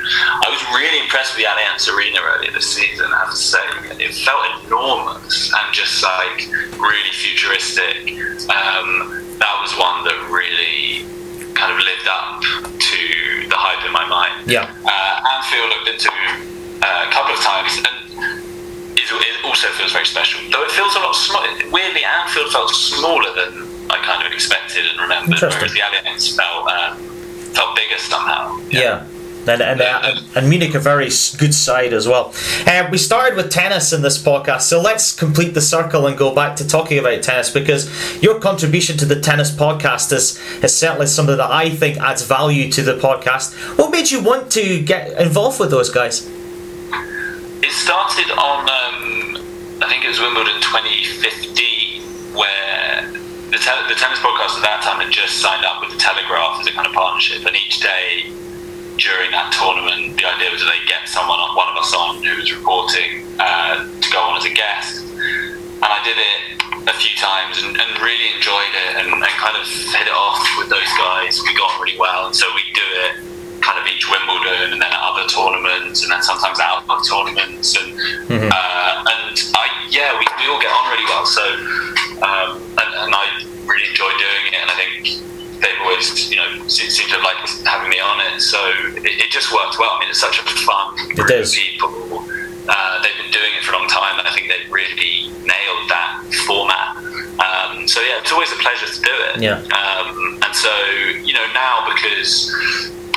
[0.04, 3.60] I was really impressed with the Allianz Arena earlier this season, I have to say.
[4.04, 6.48] It felt enormous and just like
[6.80, 8.12] really futuristic.
[8.52, 11.08] Um, that was one that really
[11.54, 14.50] kind of lived up to the hype in my mind.
[14.50, 14.68] Yeah.
[14.84, 16.12] Uh, Anfield I've been to
[16.84, 17.88] uh, a couple of times and
[19.22, 20.42] it also feels very special.
[20.52, 21.48] Though it feels a lot smaller.
[21.72, 26.68] Weirdly, Anfield felt smaller than I kind of expected and remembered, whereas the Allianz felt,
[26.68, 26.98] um,
[27.54, 28.58] felt bigger somehow.
[28.70, 29.06] Yeah.
[29.46, 32.34] And, and, uh, and, and Munich a very good side as well.
[32.66, 36.34] Uh, we started with tennis in this podcast, so let's complete the circle and go
[36.34, 41.08] back to talking about tennis because your contribution to the tennis podcast is, is certainly
[41.08, 43.54] something that I think adds value to the podcast.
[43.78, 46.26] What made you want to get involved with those guys?
[47.64, 49.40] It started on, um,
[49.80, 53.08] I think it was Wimbledon 2015, where
[53.56, 56.60] the, te- the tennis podcast at that time had just signed up with the Telegraph
[56.60, 58.28] as a kind of partnership, and each day
[59.00, 62.20] during that tournament, the idea was that they get someone, on, one of us on,
[62.20, 65.08] who was reporting uh, to go on as a guest.
[65.08, 69.56] And I did it a few times and, and really enjoyed it and, and kind
[69.56, 71.40] of hit it off with those guys.
[71.40, 73.24] We got really well, and so we do it
[74.10, 77.94] Wimbledon and then at other tournaments and then sometimes out of tournaments and
[78.52, 81.26] uh, and I yeah we, we all get on really well.
[81.26, 81.44] So
[82.24, 82.50] um,
[82.82, 83.26] and, and I
[83.66, 84.92] really enjoy doing it and I think
[85.62, 88.42] they've always you know se- seem to like having me on it.
[88.42, 88.60] So
[88.98, 89.92] it, it just worked well.
[89.96, 92.26] I mean it's such a fun group of people.
[92.68, 95.90] Uh, they've been doing it for a long time and I think they've really nailed
[95.92, 96.96] that format.
[97.44, 99.42] Um, so yeah, it's always a pleasure to do it.
[99.42, 99.60] Yeah.
[99.76, 100.72] Um, and so
[101.24, 102.50] you know now because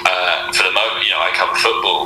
[0.07, 2.01] uh, for the moment you know I cover football.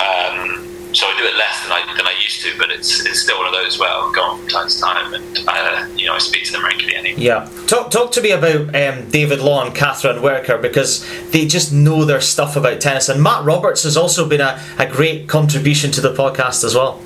[0.00, 0.64] Um,
[0.94, 3.38] so I do it less than I than I used to, but it's it's still
[3.38, 6.14] one of those where I'll go on from time to time, and uh, you know
[6.14, 6.96] I speak to them regularly.
[6.96, 7.20] Anyway.
[7.20, 7.48] Yeah.
[7.66, 12.04] Talk talk to me about um, David Law and Catherine Whitaker because they just know
[12.04, 16.00] their stuff about tennis, and Matt Roberts has also been a, a great contribution to
[16.00, 17.02] the podcast as well.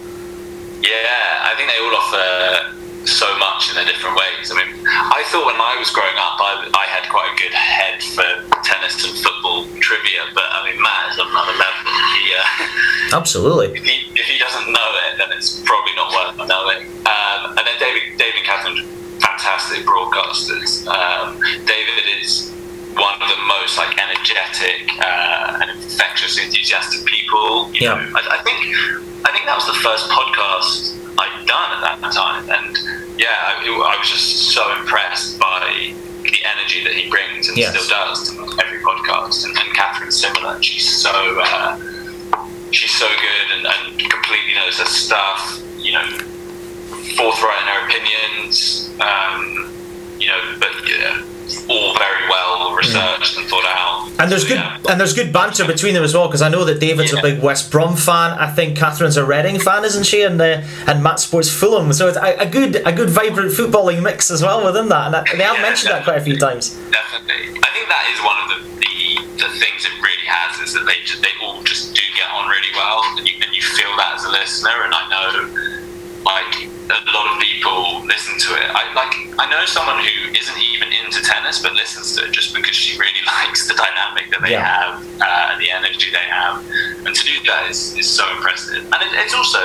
[0.82, 4.52] Yeah, I think they all offer so much in their different ways.
[4.52, 7.54] I mean, I thought when I was growing up, I, I had quite a good
[7.56, 9.64] head for tennis and football
[10.34, 11.92] but I mean, Matt is on another level.
[12.18, 13.78] He, uh, Absolutely.
[13.78, 16.86] if he, if he doesn't know it, then it's probably not worth knowing.
[17.06, 18.84] Um, and then David, David Catherine,
[19.20, 20.86] fantastic broadcasters.
[20.86, 22.50] Um, David is
[22.94, 27.70] one of the most like energetic uh, and infectious, enthusiastic people.
[27.72, 27.94] You Yeah.
[27.94, 28.58] know, I, I think
[29.24, 32.76] I think that was the first podcast I'd done at that time, and
[33.18, 37.70] yeah, I, I was just so impressed by the energy that he brings and Yes.
[37.74, 38.30] still does
[38.88, 39.44] podcast.
[39.44, 40.62] And, and Catherine's similar.
[40.62, 41.78] She's so uh,
[42.70, 45.62] she's so good and, and completely knows her stuff.
[45.78, 46.08] You know,
[47.16, 48.90] forthright in her opinions.
[49.00, 49.72] Um,
[50.18, 51.22] you know, but yeah,
[51.68, 54.10] all very well researched and thought out.
[54.20, 54.78] And there's So, good yeah.
[54.90, 57.40] and there's good banter between them as well because I know that David's a big
[57.42, 58.32] West Brom fan.
[58.38, 60.22] I think Catherine's a Reading fan, isn't she?
[60.22, 64.02] And uh, and Matt sports Fulham, so it's a, a good a good vibrant footballing
[64.02, 65.06] mix as well within that.
[65.06, 66.70] And I, they have Yeah, mentioned that quite a few times.
[66.90, 70.74] Definitely, I think that is one of the, the, the things it really has is
[70.74, 73.62] that they just, they all just do get on really well, and you, and you
[73.62, 74.74] feel that as a listener.
[74.84, 75.77] And I know,
[76.24, 78.66] like a lot of people listen to it.
[78.72, 82.54] I like I know someone who isn't even into tennis but listens to it just
[82.54, 84.64] because she really likes the dynamic that they Yeah.
[84.64, 86.64] have uh, and the energy they have,
[87.06, 88.82] and to do that is, is so impressive.
[88.84, 89.60] And it, it's also,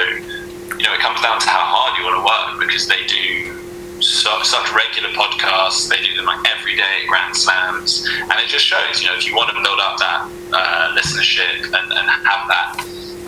[0.77, 3.55] you know, it comes down to how hard you want to work because they do
[4.01, 5.87] so, such regular podcasts.
[5.87, 9.01] They do them like every day at Grand Slams, and it just shows.
[9.01, 12.83] You know, if you want to build up that uh, listenership and, and have that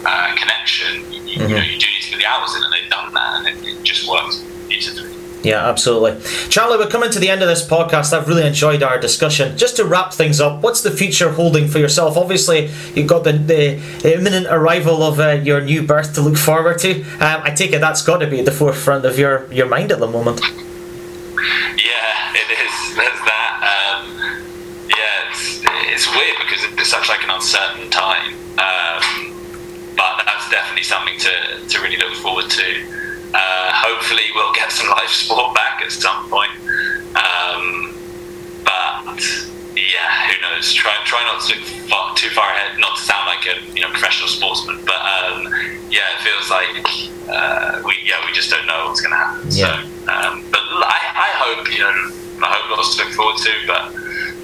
[0.05, 2.89] uh, connection, you, you know, you do need to put the hours in, and they've
[2.89, 5.11] done that, and it, it just works beautifully.
[5.43, 6.19] Yeah, absolutely.
[6.49, 8.13] Charlie, we're coming to the end of this podcast.
[8.13, 9.55] I've really enjoyed our discussion.
[9.55, 12.17] Just to wrap things up, what's the future holding for yourself?
[12.17, 13.79] Obviously, you've got the, the
[14.17, 17.03] imminent arrival of uh, your new birth to look forward to.
[17.03, 19.91] Um, I take it that's got to be at the forefront of your, your mind
[19.91, 20.41] at the moment.
[20.41, 22.95] Yeah, it is.
[22.95, 24.01] There's that.
[24.01, 24.17] Um,
[24.89, 25.61] yeah, it's,
[25.93, 28.33] it's weird because it's such like an uncertain time.
[28.57, 29.34] Um,
[29.95, 32.67] but that's definitely something to, to really look forward to.
[33.33, 36.51] Uh, hopefully, we'll get some live sport back at some point.
[37.15, 37.93] Um,
[38.63, 39.19] but
[39.75, 40.71] yeah, who knows?
[40.73, 42.79] Try try not to look far, too far ahead.
[42.79, 45.51] Not to sound like a you know professional sportsman, but um,
[45.89, 46.79] yeah, it feels like
[47.27, 49.47] uh, we yeah we just don't know what's going to happen.
[49.51, 49.83] Yeah.
[49.83, 51.91] So, um, but I, I hope you know
[52.41, 53.91] I hope lots to look forward to, but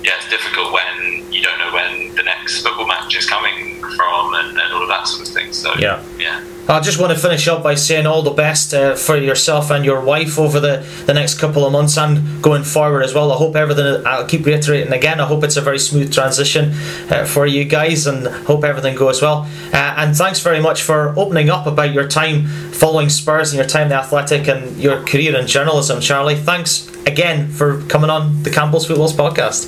[0.03, 4.33] yeah, it's difficult when you don't know when the next football match is coming from
[4.35, 5.51] and, and all of that sort of thing.
[5.53, 6.03] So Yeah.
[6.17, 6.43] yeah.
[6.69, 9.83] I just want to finish up by saying all the best uh, for yourself and
[9.83, 13.31] your wife over the, the next couple of months and going forward as well.
[13.31, 16.71] I hope everything, I'll keep reiterating again, I hope it's a very smooth transition
[17.09, 19.47] uh, for you guys and hope everything goes well.
[19.73, 23.67] Uh, and thanks very much for opening up about your time following Spurs and your
[23.67, 26.35] time in the Athletic and your career in journalism, Charlie.
[26.35, 29.65] Thanks again for coming on the Campbell's Footballs podcast.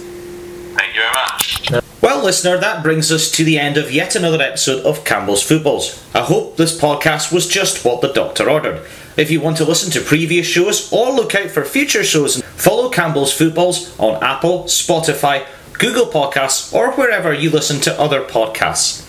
[0.78, 1.84] Thank you very much.
[2.24, 6.02] Listener, that brings us to the end of yet another episode of Campbell's Footballs.
[6.16, 8.88] I hope this podcast was just what the doctor ordered.
[9.18, 12.90] If you want to listen to previous shows or look out for future shows, follow
[12.90, 19.06] Campbell's Footballs on Apple, Spotify, Google Podcasts, or wherever you listen to other podcasts.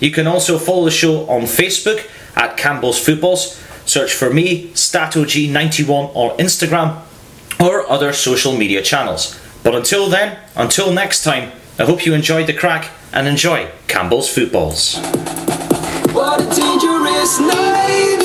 [0.00, 3.56] You can also follow the show on Facebook at Campbell's Footballs.
[3.86, 7.02] Search for me, StatOG91 on Instagram
[7.60, 9.38] or other social media channels.
[9.62, 14.28] But until then, until next time, I hope you enjoyed the crack and enjoy Campbell's
[14.28, 14.98] Footballs.
[16.12, 18.17] What a dangerous night.